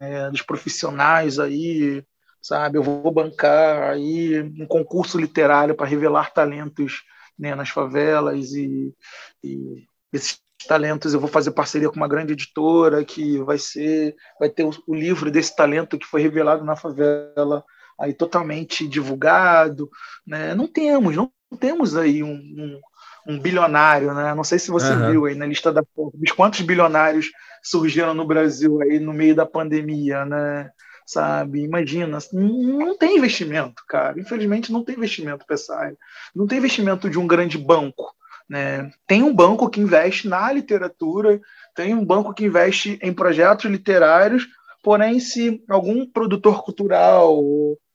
[0.00, 2.04] é, dos profissionais aí,
[2.40, 2.78] sabe?
[2.78, 7.02] Eu vou bancar aí um concurso literário para revelar talentos
[7.38, 8.94] né, nas favelas e,
[9.42, 14.48] e esses talentos, eu vou fazer parceria com uma grande editora que vai ser, vai
[14.48, 17.64] ter o, o livro desse talento que foi revelado na favela
[17.98, 19.88] aí totalmente divulgado,
[20.26, 20.54] né?
[20.54, 22.80] Não temos, não temos aí um, um,
[23.28, 24.34] um bilionário, né?
[24.34, 25.10] Não sei se você uhum.
[25.10, 27.30] viu aí na lista da Forbes quantos bilionários
[27.64, 30.70] surgiram no Brasil aí no meio da pandemia, né?
[31.06, 31.62] Sabe?
[31.62, 34.20] Imagina, não tem investimento, cara.
[34.20, 35.96] Infelizmente não tem investimento para essa área.
[36.34, 38.14] Não tem investimento de um grande banco,
[38.48, 38.90] né?
[39.06, 41.40] Tem um banco que investe na literatura,
[41.74, 44.46] tem um banco que investe em projetos literários,
[44.82, 47.42] porém, se algum produtor cultural,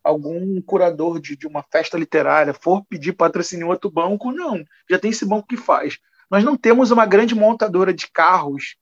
[0.04, 4.98] algum curador de, de uma festa literária for pedir patrocínio em outro banco, não, já
[4.98, 6.00] tem esse banco que faz.
[6.30, 8.76] Nós não temos uma grande montadora de carros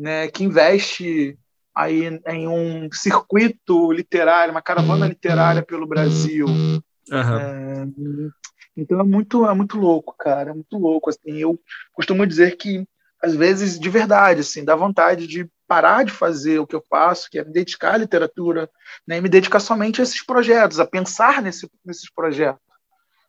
[0.00, 1.38] né, que investe
[1.76, 6.46] aí em um circuito literário, uma caravana literária pelo Brasil.
[6.46, 6.80] Uhum.
[7.12, 7.86] É,
[8.74, 11.10] então é muito, é muito louco, cara, é muito louco.
[11.10, 11.60] Assim, eu
[11.92, 12.88] costumo dizer que
[13.22, 17.28] às vezes de verdade, assim, dá vontade de parar de fazer o que eu faço,
[17.30, 18.70] que é me dedicar à literatura,
[19.06, 22.62] né, e me dedicar somente a esses projetos, a pensar nesse, nesses projetos,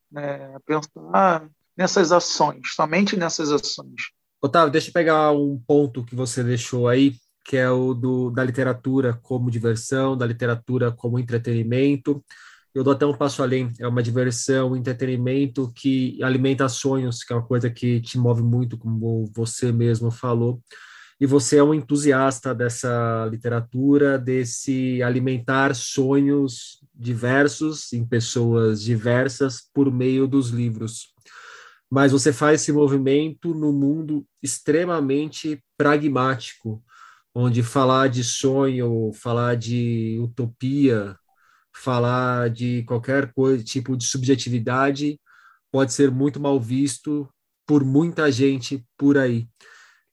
[0.09, 4.11] né, a pensar nessas ações, somente nessas ações.
[4.41, 7.13] Otávio, deixa eu pegar um ponto que você deixou aí,
[7.45, 12.23] que é o do, da literatura como diversão, da literatura como entretenimento.
[12.73, 17.33] Eu dou até um passo além, é uma diversão, um entretenimento que alimenta sonhos, que
[17.33, 20.61] é uma coisa que te move muito, como você mesmo falou
[21.21, 29.93] e você é um entusiasta dessa literatura, desse alimentar sonhos diversos em pessoas diversas por
[29.93, 31.13] meio dos livros.
[31.91, 36.83] Mas você faz esse movimento no mundo extremamente pragmático,
[37.35, 41.17] onde falar de sonho, falar de utopia,
[41.75, 45.19] falar de qualquer coisa, tipo de subjetividade,
[45.71, 47.29] pode ser muito mal visto
[47.65, 49.47] por muita gente por aí.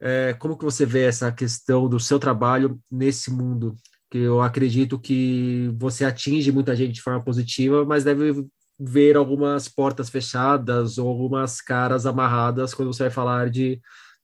[0.00, 3.76] É, como que você vê essa questão do seu trabalho nesse mundo?
[4.10, 8.46] Que eu acredito que você atinge muita gente de forma positiva, mas deve
[8.78, 13.80] ver algumas portas fechadas ou algumas caras amarradas quando você vai falar de,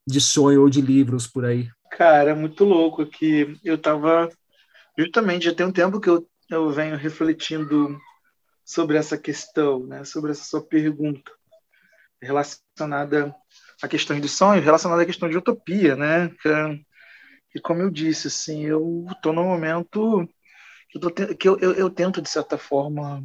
[0.07, 1.69] de sonho ou de livros por aí.
[1.91, 4.29] Cara, é muito louco que eu estava
[4.99, 7.99] justamente já tem um tempo que eu, eu venho refletindo
[8.65, 11.31] sobre essa questão, né, sobre essa sua pergunta
[12.23, 13.35] relacionada
[13.83, 16.31] a questões de sonho relacionada à questão de utopia, né?
[17.55, 20.29] E como eu disse, assim, eu estou no momento
[20.91, 23.23] que, eu, que eu, eu, eu, tento, de certa forma,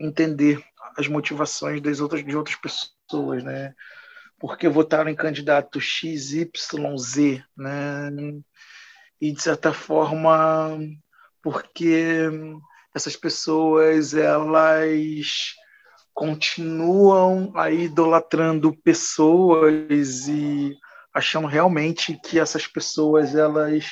[0.00, 0.64] entender
[0.96, 3.74] as motivações das outras, de outras pessoas, né?
[4.38, 8.10] Porque votaram em candidato X, Y, Z, né?
[9.20, 10.78] E, de certa forma,
[11.42, 12.28] porque
[12.94, 15.54] essas pessoas, elas
[16.12, 20.76] continuam aí idolatrando pessoas e
[21.14, 23.86] achando realmente que essas pessoas elas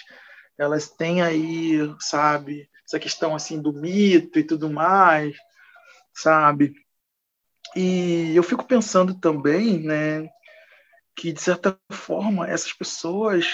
[0.58, 5.36] elas têm aí, sabe, essa questão assim do mito e tudo mais,
[6.22, 6.74] sabe?
[7.76, 10.28] E eu fico pensando também, né,
[11.14, 13.46] que de certa forma essas pessoas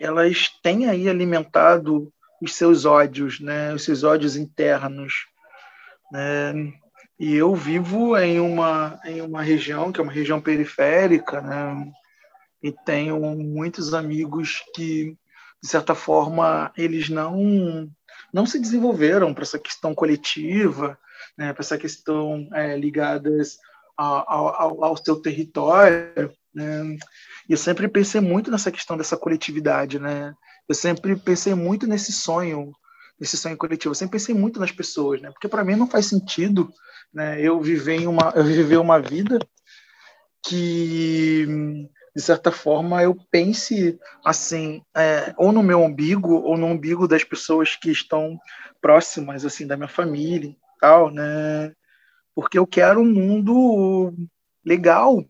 [0.00, 5.26] elas têm aí alimentado os seus ódios, né, os seus ódios internos,
[6.10, 6.72] né?
[7.18, 11.92] E eu vivo em uma, em uma região que é uma região periférica, né?
[12.60, 15.16] E tenho muitos amigos que,
[15.62, 17.88] de certa forma, eles não
[18.32, 20.98] não se desenvolveram para essa questão coletiva,
[21.36, 21.52] né?
[21.52, 23.58] Para essa questão é, ligadas
[23.96, 26.96] ao, ao, ao seu território, né?
[27.48, 30.34] E eu sempre pensei muito nessa questão dessa coletividade, né?
[30.68, 32.72] Eu sempre pensei muito nesse sonho
[33.22, 33.92] nesse sonho coletivo.
[33.92, 35.30] Eu sempre pensei muito nas pessoas, né?
[35.30, 36.72] Porque para mim não faz sentido,
[37.14, 37.40] né?
[37.40, 39.38] Eu viver uma, eu viver uma vida
[40.44, 41.46] que
[42.14, 47.22] de certa forma eu pense assim, é, ou no meu umbigo ou no umbigo das
[47.22, 48.38] pessoas que estão
[48.80, 51.72] próximas assim da minha família, tal, né?
[52.34, 54.12] Porque eu quero um mundo
[54.64, 55.24] legal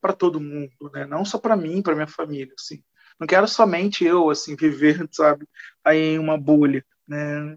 [0.00, 1.06] para todo mundo, né?
[1.06, 2.82] Não só para mim, para minha família, assim.
[3.20, 5.46] Não quero somente eu assim viver, sabe,
[5.84, 7.56] aí em uma bolha né?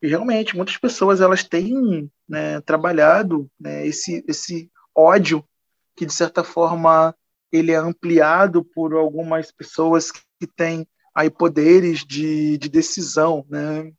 [0.00, 5.44] E realmente muitas pessoas elas têm né, trabalhado né, esse esse ódio
[5.96, 7.14] que de certa forma
[7.50, 13.92] ele é ampliado por algumas pessoas que têm aí poderes de, de decisão, né?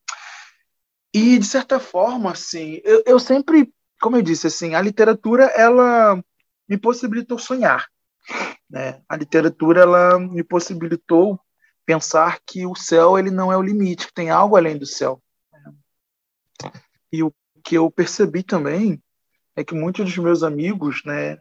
[1.13, 6.21] E de certa forma, assim, eu, eu sempre, como eu disse, assim, a literatura ela
[6.67, 7.87] me possibilitou sonhar,
[8.69, 9.01] né?
[9.07, 11.39] A literatura ela me possibilitou
[11.85, 15.21] pensar que o céu ele não é o limite, que tem algo além do céu.
[17.11, 17.31] E o
[17.63, 19.01] que eu percebi também
[19.55, 21.37] é que muitos dos meus amigos, né,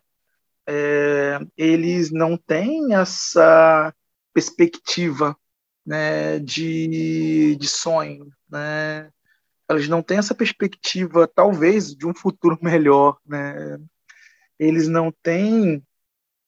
[0.66, 3.94] é, eles não têm essa
[4.34, 5.36] perspectiva
[5.84, 9.10] né, de, de sonho, né?
[9.72, 13.78] Elas não têm essa perspectiva, talvez, de um futuro melhor, né?
[14.58, 15.82] Eles não têm,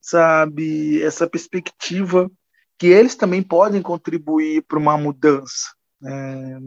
[0.01, 2.31] sabe, essa perspectiva
[2.79, 5.73] que eles também podem contribuir para uma mudança.
[6.01, 6.61] Né?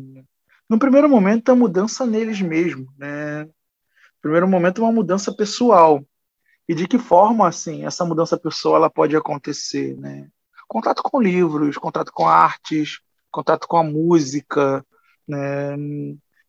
[0.68, 3.43] No primeiro momento, a mudança neles mesmos, né?
[3.43, 3.51] No
[4.22, 6.03] primeiro momento, uma mudança pessoal.
[6.68, 10.28] E de que forma, assim, essa mudança pessoal ela pode acontecer, né?
[10.68, 12.99] Contato com livros, contato com artes,
[13.32, 14.84] contato com a música,
[15.28, 15.78] né?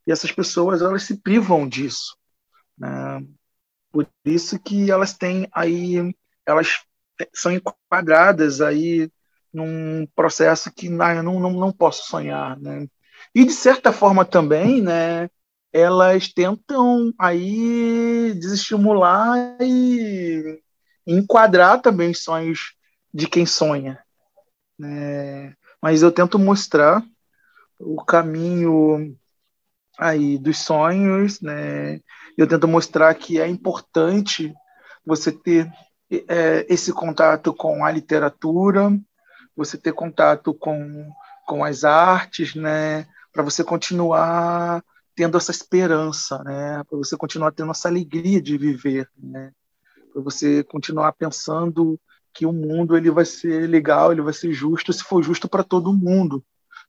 [0.09, 2.17] E essas pessoas, elas se privam disso,
[2.79, 3.23] né?
[3.93, 6.15] Por isso que elas têm aí,
[6.47, 6.81] elas
[7.35, 9.13] são enquadradas aí
[9.53, 12.89] num processo que não, não, não posso sonhar, né?
[13.35, 15.29] E de certa forma também, né,
[15.71, 20.59] elas tentam aí desestimular e
[21.07, 22.75] enquadrar também os sonhos
[23.13, 24.03] de quem sonha,
[24.79, 25.55] né?
[25.83, 27.05] Mas eu tento mostrar
[27.79, 29.15] o caminho
[29.99, 32.01] aí dos sonhos, né?
[32.37, 34.55] Eu tento mostrar que é importante
[35.05, 35.71] você ter
[36.11, 38.97] é, esse contato com a literatura,
[39.57, 41.11] você ter contato com,
[41.47, 43.07] com as artes, né?
[43.33, 44.83] Para você continuar
[45.17, 46.83] tendo essa esperança, né?
[46.89, 49.51] Para você continuar tendo essa alegria de viver, né?
[50.13, 52.01] Para você continuar pensando
[52.33, 55.65] que o mundo ele vai ser legal, ele vai ser justo, se for justo para
[55.65, 56.45] todo mundo,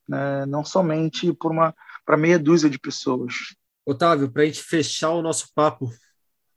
[0.07, 0.45] né?
[0.45, 1.73] Não somente por uma
[2.09, 3.55] para meia dúzia de pessoas.
[3.85, 5.91] Otávio, para a gente fechar o nosso papo,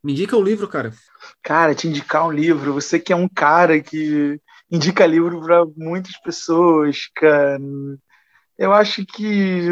[0.03, 0.91] me indica um livro, cara.
[1.43, 2.73] Cara, te indicar um livro.
[2.73, 4.41] Você que é um cara que
[4.71, 7.59] indica livro para muitas pessoas, cara.
[8.57, 9.69] Eu acho que.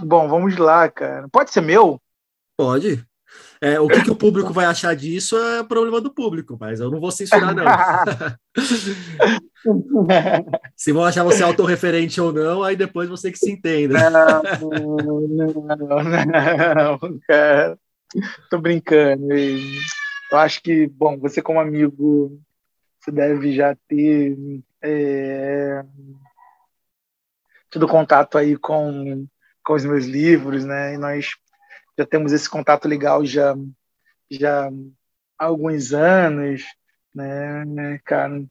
[0.00, 1.28] Bom, vamos lá, cara.
[1.28, 2.02] Pode ser meu?
[2.56, 3.06] Pode.
[3.60, 6.90] É, o que, que, o público vai achar disso é problema do público, mas eu
[6.90, 7.64] não vou censurar, não.
[10.76, 14.10] se vão achar você autorreferente ou não, aí depois você que se entenda.
[14.10, 17.78] Não, não, não, cara.
[18.50, 19.32] Tô brincando.
[19.32, 22.40] Eu acho que, bom, você como amigo
[23.00, 24.36] você deve já ter
[24.80, 25.84] é,
[27.70, 29.26] tido contato aí com,
[29.64, 30.94] com os meus livros, né?
[30.94, 31.30] E nós
[31.98, 33.56] já temos esse contato legal já,
[34.30, 34.70] já
[35.38, 36.62] há alguns anos,
[37.14, 38.44] né, né cara?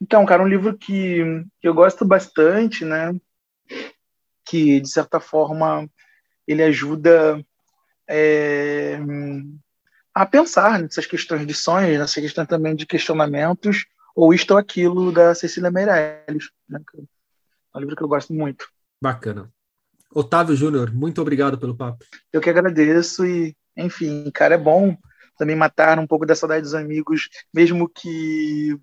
[0.00, 3.14] Então, cara, um livro que, que eu gosto bastante, né?
[4.44, 5.88] Que, de certa forma,
[6.46, 7.44] ele ajuda
[8.08, 8.98] é,
[10.14, 15.12] a pensar nessas questões de sonhos, nessa questão também de questionamentos, ou Isto ou Aquilo,
[15.12, 16.50] da Cecília Meirelles.
[16.68, 16.80] Né?
[16.94, 18.68] É um livro que eu gosto muito.
[19.00, 19.50] Bacana.
[20.14, 22.04] Otávio Júnior, muito obrigado pelo papo.
[22.32, 24.96] Eu que agradeço e, enfim, cara, é bom
[25.36, 28.78] também matar um pouco da saudade dos amigos, mesmo que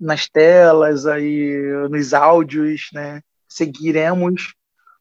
[0.00, 3.20] nas telas, aí, nos áudios, né?
[3.48, 4.54] Seguiremos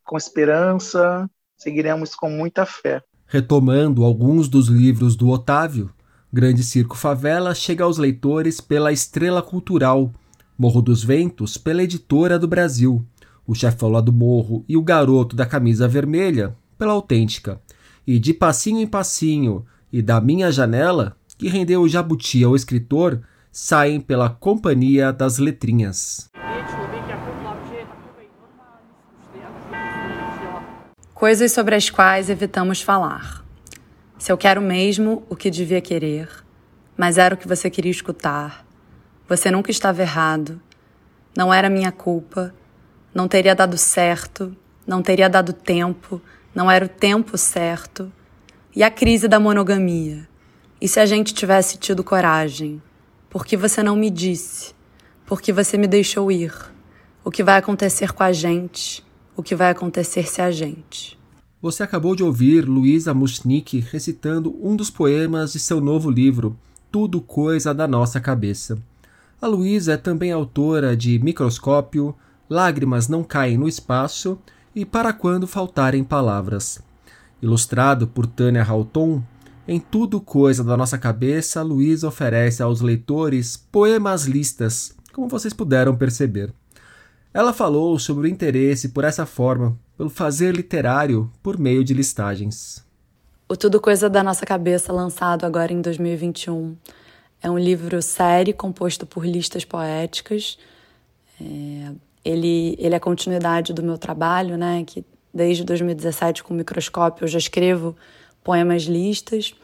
[0.04, 3.02] com esperança, seguiremos com muita fé.
[3.26, 5.92] Retomando alguns dos livros do Otávio,
[6.32, 10.12] Grande Circo Favela chega aos leitores pela Estrela Cultural,
[10.58, 13.06] Morro dos Ventos pela Editora do Brasil,
[13.48, 17.62] O Chefão lá do Morro e O Garoto da Camisa Vermelha pela Autêntica,
[18.06, 23.22] e De Passinho em Passinho e Da Minha Janela, que rendeu o Jabuti ao escritor,
[23.58, 26.30] saem pela Companhia das Letrinhas.
[31.14, 33.46] Coisas sobre as quais evitamos falar.
[34.18, 36.28] Se eu quero mesmo o que devia querer,
[36.98, 38.66] mas era o que você queria escutar,
[39.26, 40.62] você nunca estava errado,
[41.34, 42.54] não era minha culpa,
[43.14, 44.54] não teria dado certo,
[44.86, 46.22] não teria dado tempo,
[46.54, 48.12] não era o tempo certo.
[48.76, 50.28] E a crise da monogamia?
[50.82, 52.82] E se a gente tivesse tido coragem?
[53.36, 54.74] Por que você não me disse?
[55.26, 56.54] Por que você me deixou ir?
[57.22, 59.04] O que vai acontecer com a gente?
[59.36, 61.20] O que vai acontecer se a gente?
[61.62, 66.58] Você acabou de ouvir Luísa Mushnik recitando um dos poemas de seu novo livro,
[66.90, 68.78] Tudo Coisa da Nossa Cabeça.
[69.42, 72.16] A Luísa é também autora de Microscópio,
[72.50, 74.40] Lágrimas Não Caem no Espaço
[74.74, 76.80] e Para Quando Faltarem Palavras.
[77.42, 79.22] Ilustrado por Tânia Halton,
[79.68, 85.96] em Tudo Coisa da Nossa Cabeça, Luísa oferece aos leitores poemas listas, como vocês puderam
[85.96, 86.54] perceber.
[87.34, 92.86] Ela falou sobre o interesse por essa forma, pelo fazer literário por meio de listagens.
[93.50, 96.76] O Tudo Coisa da Nossa Cabeça, lançado agora em 2021,
[97.42, 100.58] é um livro série composto por listas poéticas.
[101.42, 101.92] É,
[102.24, 104.84] ele, ele é a continuidade do meu trabalho, né?
[104.86, 105.04] Que
[105.34, 107.96] desde 2017 com o microscópio eu já escrevo
[108.46, 109.56] poemas listas.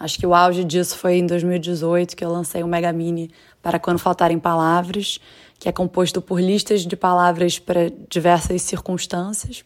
[0.00, 3.30] Acho que o auge disso foi em 2018, que eu lancei o Mega Mini
[3.62, 5.20] para quando faltarem palavras,
[5.60, 9.62] que é composto por listas de palavras para diversas circunstâncias.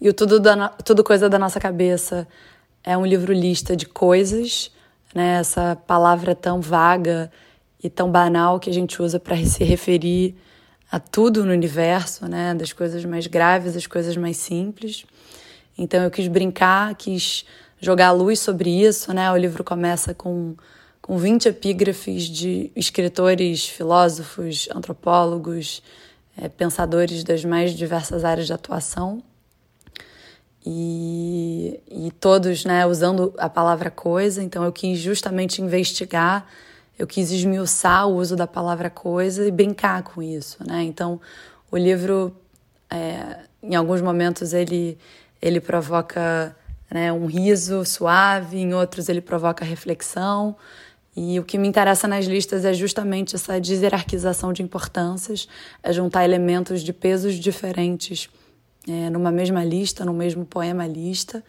[0.00, 2.26] E o Tudo, da, Tudo Coisa da Nossa Cabeça
[2.82, 4.72] é um livro lista de coisas,
[5.14, 5.38] né?
[5.38, 7.30] essa palavra tão vaga
[7.82, 10.34] e tão banal que a gente usa para se referir
[10.90, 12.54] a tudo no universo, né?
[12.54, 15.04] das coisas mais graves às coisas mais simples.
[15.76, 17.44] Então eu quis brincar, quis
[17.80, 19.12] jogar luz sobre isso.
[19.12, 19.30] Né?
[19.30, 20.54] O livro começa com
[21.10, 25.82] com 20 epígrafes de escritores, filósofos, antropólogos,
[26.36, 29.20] é, pensadores das mais diversas áreas de atuação.
[30.64, 36.46] E, e todos né, usando a palavra coisa, então eu quis justamente investigar,
[36.98, 40.58] eu quis esmiuçar o uso da palavra coisa e brincar com isso.
[40.64, 40.84] Né?
[40.84, 41.20] Então
[41.72, 42.36] o livro,
[42.88, 44.98] é, em alguns momentos, ele,
[45.40, 46.56] ele provoca
[46.90, 50.56] né, um riso suave, em outros ele provoca reflexão.
[51.16, 55.48] E o que me interessa nas listas é justamente essa deserarquização de importâncias,
[55.82, 58.28] é juntar elementos de pesos diferentes
[58.88, 61.44] é, numa mesma lista, no mesmo poema lista,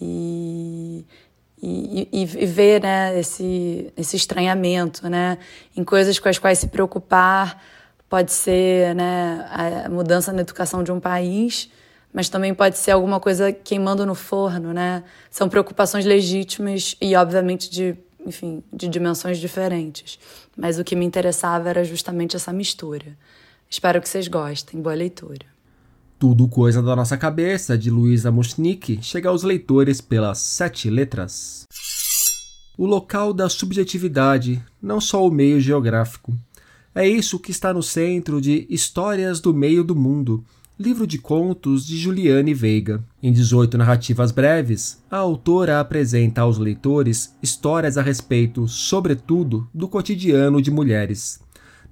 [0.00, 1.04] e,
[1.62, 5.38] e, e, e ver né, esse, esse estranhamento né,
[5.76, 7.62] em coisas com as quais se preocupar.
[8.08, 11.70] Pode ser né, a mudança na educação de um país,
[12.12, 15.04] mas também pode ser alguma coisa queimando no forno, né?
[15.30, 17.96] São preocupações legítimas e, obviamente, de
[18.26, 20.18] enfim, de dimensões diferentes.
[20.56, 23.16] Mas o que me interessava era justamente essa mistura.
[23.68, 24.80] Espero que vocês gostem.
[24.80, 25.46] Boa leitura.
[26.18, 31.66] Tudo Coisa da Nossa Cabeça, de Luísa Mushnik, chega aos leitores pelas sete letras.
[32.76, 36.36] O local da subjetividade, não só o meio geográfico.
[36.94, 40.44] É isso que está no centro de Histórias do Meio do Mundo,
[40.80, 43.04] livro de contos de Juliane Veiga.
[43.22, 50.62] Em 18 narrativas breves, a autora apresenta aos leitores histórias a respeito, sobretudo, do cotidiano
[50.62, 51.38] de mulheres.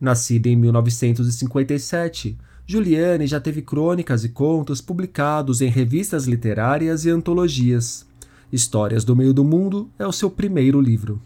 [0.00, 8.06] Nascida em 1957, Juliane já teve crônicas e contos publicados em revistas literárias e antologias.
[8.50, 11.20] Histórias do Meio do Mundo é o seu primeiro livro.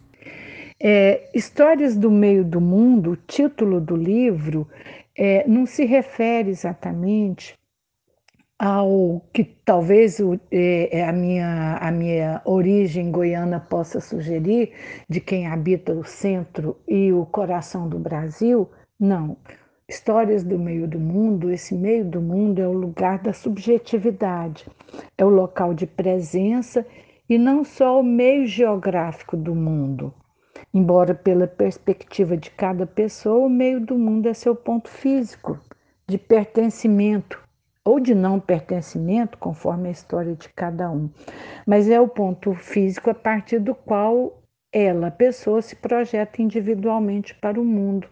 [0.85, 4.67] É, Histórias do Meio do Mundo, o título do livro,
[5.17, 7.59] é, não se refere exatamente
[8.59, 14.73] ao que talvez o, é, é, a, minha, a minha origem goiana possa sugerir,
[15.09, 19.37] de quem habita o centro e o coração do Brasil, não.
[19.89, 24.65] Histórias do meio do mundo, esse meio do mundo é o lugar da subjetividade,
[25.19, 26.87] é o local de presença
[27.29, 30.15] e não só o meio geográfico do mundo,
[30.73, 35.59] Embora, pela perspectiva de cada pessoa, o meio do mundo é seu ponto físico,
[36.07, 37.43] de pertencimento
[37.85, 41.11] ou de não pertencimento, conforme a história de cada um.
[41.67, 44.41] Mas é o ponto físico a partir do qual
[44.73, 48.09] ela, a pessoa, se projeta individualmente para o mundo,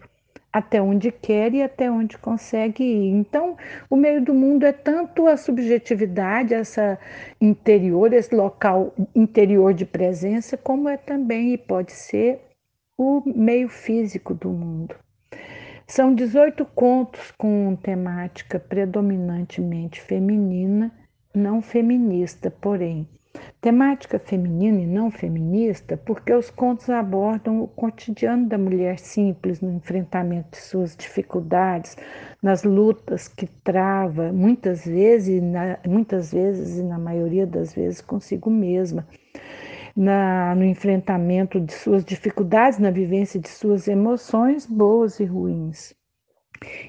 [0.51, 3.09] até onde quer e até onde consegue ir.
[3.11, 3.57] Então,
[3.89, 6.99] o meio do mundo é tanto a subjetividade, essa
[7.39, 12.41] interior, esse local interior de presença, como é também e pode ser
[12.97, 14.95] o meio físico do mundo.
[15.87, 20.91] São 18 contos com temática predominantemente feminina,
[21.33, 23.07] não feminista, porém.
[23.61, 29.71] Temática feminina e não feminista, porque os contos abordam o cotidiano da mulher simples no
[29.71, 31.95] enfrentamento de suas dificuldades,
[32.41, 38.49] nas lutas que trava, muitas vezes, na, muitas vezes e na maioria das vezes consigo
[38.49, 39.07] mesma,
[39.95, 45.93] na, no enfrentamento de suas dificuldades, na vivência de suas emoções, boas e ruins.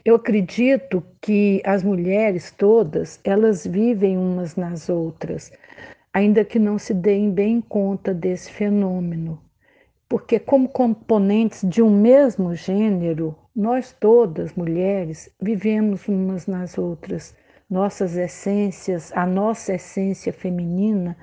[0.05, 5.51] Eu acredito que as mulheres todas, elas vivem umas nas outras,
[6.13, 9.43] ainda que não se deem bem conta desse fenômeno.
[10.09, 17.35] Porque, como componentes de um mesmo gênero, nós todas, mulheres, vivemos umas nas outras.
[17.69, 21.17] Nossas essências, a nossa essência feminina,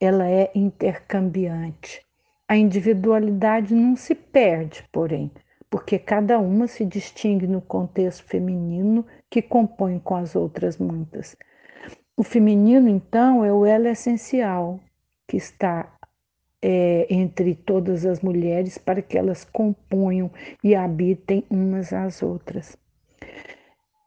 [0.00, 2.02] ela é intercambiante.
[2.48, 5.30] A individualidade não se perde, porém,
[5.68, 11.36] porque cada uma se distingue no contexto feminino que compõe com as outras muitas.
[12.16, 14.80] O feminino, então, é o elo essencial
[15.26, 15.96] que está
[16.62, 20.30] é, entre todas as mulheres para que elas componham
[20.62, 22.76] e habitem umas às outras.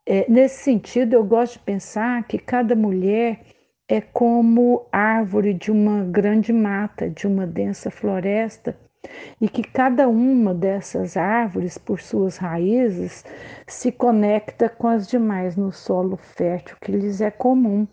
[0.06, 3.40] É, nesse sentido, eu gosto de pensar que cada mulher
[3.88, 8.78] é como árvore de uma grande mata, de uma densa floresta,
[9.40, 13.24] e que cada uma dessas árvores, por suas raízes,
[13.66, 17.86] se conecta com as demais no solo fértil que lhes é comum.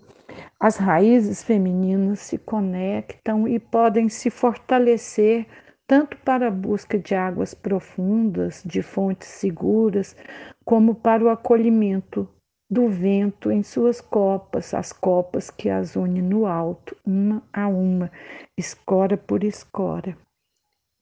[0.59, 5.45] as raízes femininas se conectam e podem se fortalecer
[5.91, 10.15] tanto para a busca de águas profundas, de fontes seguras,
[10.63, 12.29] como para o acolhimento
[12.69, 18.09] do vento em suas copas, as copas que as une no alto, uma a uma,
[18.57, 20.17] escora por escora.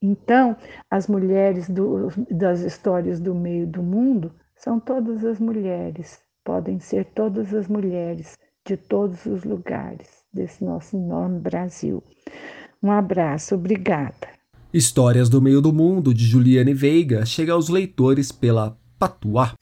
[0.02, 0.56] Então,
[0.90, 7.06] as mulheres do, das histórias do meio do mundo são todas as mulheres, podem ser
[7.14, 12.02] todas as mulheres de todos os lugares desse nosso enorme Brasil.
[12.82, 14.28] Um abraço, obrigada.
[14.72, 19.54] Histórias do Meio do Mundo, de Juliane Veiga, chega aos leitores pela Patuá.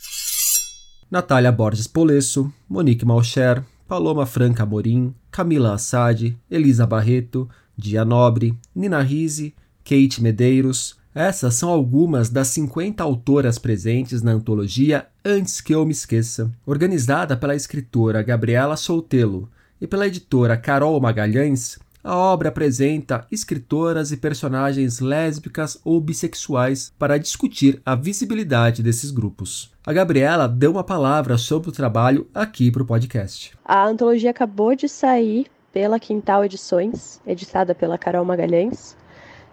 [1.11, 9.01] Natália Borges Polesso, Monique Malcher, Paloma Franca Amorim, Camila Assad, Elisa Barreto, Dia Nobre, Nina
[9.01, 9.55] Rise,
[9.89, 10.99] Kate Medeiros.
[11.15, 17.35] Essas são algumas das 50 autoras presentes na antologia Antes que eu me esqueça, organizada
[17.39, 19.49] pela escritora Gabriela Soltelo
[19.81, 21.79] e pela editora Carol Magalhães.
[22.05, 29.73] A obra apresenta escritoras e personagens lésbicas ou bissexuais para discutir a visibilidade desses grupos.
[29.87, 33.53] A Gabriela deu uma palavra sobre o trabalho aqui para o podcast.
[33.65, 38.97] A antologia acabou de sair pela Quintal Edições, editada pela Carol Magalhães,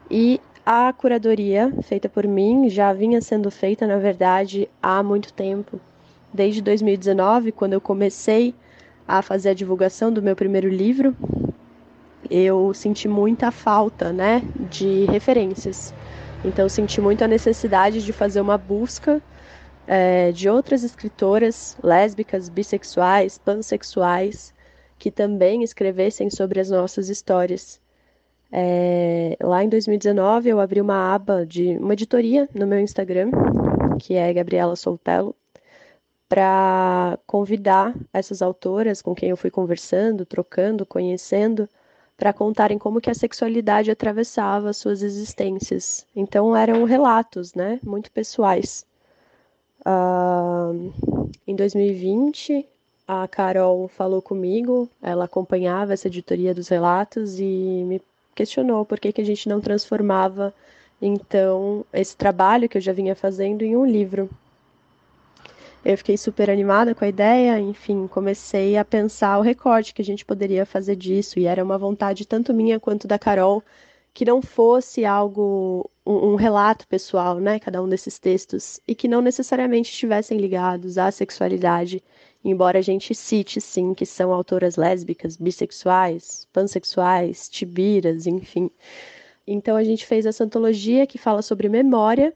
[0.09, 5.79] e a curadoria feita por mim já vinha sendo feita, na verdade, há muito tempo.
[6.33, 8.53] Desde 2019, quando eu comecei
[9.07, 11.15] a fazer a divulgação do meu primeiro livro,
[12.29, 14.41] eu senti muita falta, né,
[14.71, 15.93] de referências.
[16.43, 19.21] Então, senti muito a necessidade de fazer uma busca
[19.87, 24.53] é, de outras escritoras lésbicas, bissexuais, pansexuais,
[24.97, 27.79] que também escrevessem sobre as nossas histórias.
[28.51, 33.31] É, lá em 2019, eu abri uma aba de uma editoria no meu Instagram,
[33.99, 35.35] que é Gabriela Soltelo,
[36.27, 41.69] para convidar essas autoras com quem eu fui conversando, trocando, conhecendo,
[42.17, 46.05] para contarem como que a sexualidade atravessava suas existências.
[46.15, 48.85] Então eram relatos, né, muito pessoais.
[49.81, 50.91] Uh,
[51.45, 52.67] em 2020,
[53.07, 58.01] a Carol falou comigo, ela acompanhava essa editoria dos relatos e me
[58.35, 60.53] questionou por que, que a gente não transformava
[61.01, 64.29] então esse trabalho que eu já vinha fazendo em um livro.
[65.83, 70.05] Eu fiquei super animada com a ideia, enfim, comecei a pensar o recorte que a
[70.05, 73.63] gente poderia fazer disso, e era uma vontade tanto minha quanto da Carol
[74.11, 79.09] que não fosse algo, um, um, relato pessoal, né, cada um desses textos, e que
[79.09, 82.01] não necessariamente estivessem ligados à sexualidade,
[82.45, 88.69] embora a gente cite, sim, que são autoras lésbicas, bissexuais, pansexuais, tibiras, enfim.
[89.47, 92.33] Então a gente fez essa antologia que fala sobre memória,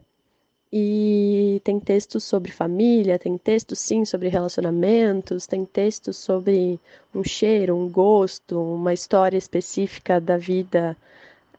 [0.71, 6.79] e tem textos sobre família, tem textos sim sobre relacionamentos, tem textos sobre
[7.13, 10.95] um cheiro, um gosto, uma história específica da vida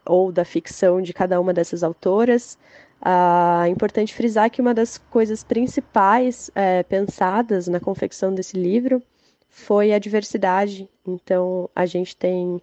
[0.06, 2.56] ou da ficção de cada uma dessas autoras.
[3.00, 9.02] Ah, é importante frisar que uma das coisas principais é, pensadas na confecção desse livro
[9.48, 10.88] foi a diversidade.
[11.06, 12.60] Então, a gente tem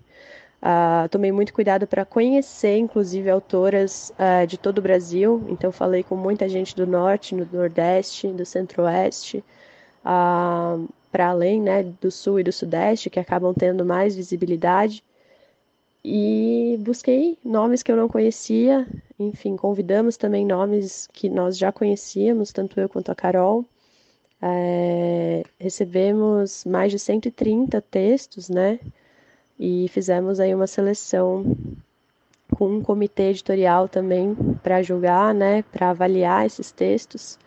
[0.59, 5.45] Uh, tomei muito cuidado para conhecer, inclusive, autoras uh, de todo o Brasil.
[5.47, 9.43] Então, falei com muita gente do Norte, do Nordeste, do Centro-Oeste,
[10.03, 15.03] uh, para além né, do Sul e do Sudeste, que acabam tendo mais visibilidade.
[16.09, 18.87] E busquei nomes que eu não conhecia.
[19.19, 23.65] Enfim, convidamos também nomes que nós já conhecíamos, tanto eu quanto a Carol.
[24.41, 28.79] É, recebemos mais de 130 textos, né?
[29.59, 31.55] e fizemos aí uma seleção
[32.55, 37.37] com um comitê editorial também para julgar, né, para avaliar esses textos.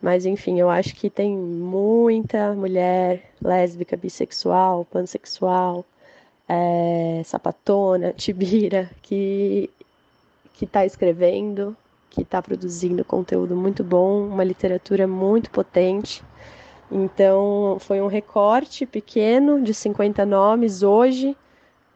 [0.00, 5.84] Mas enfim, eu acho que tem muita mulher lésbica, bissexual, pansexual,
[6.48, 9.70] é, sapatona, tibira, que
[10.54, 11.76] que está escrevendo,
[12.10, 16.22] que está produzindo conteúdo muito bom, uma literatura muito potente.
[16.90, 21.36] Então, foi um recorte pequeno de 50 nomes hoje,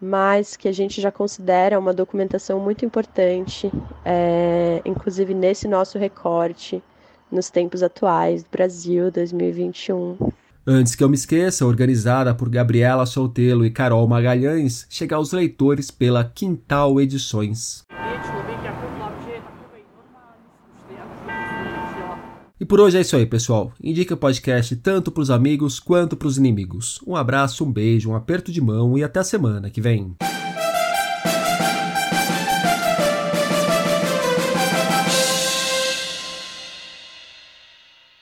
[0.01, 3.71] mas que a gente já considera uma documentação muito importante,
[4.05, 6.83] é, inclusive nesse nosso recorte
[7.31, 10.17] nos tempos atuais do Brasil 2021.
[10.69, 15.93] Antes que eu me esqueça, organizada por Gabriela Soltelo e Carol Magalhães, chega aos leitores
[15.93, 17.85] pela Quintal Edições.
[22.59, 23.73] E por hoje é isso aí, pessoal.
[23.81, 26.99] Indique o podcast tanto para os amigos quanto para os inimigos.
[27.07, 30.17] Um abraço, um beijo, um aperto de mão e até a semana que vem.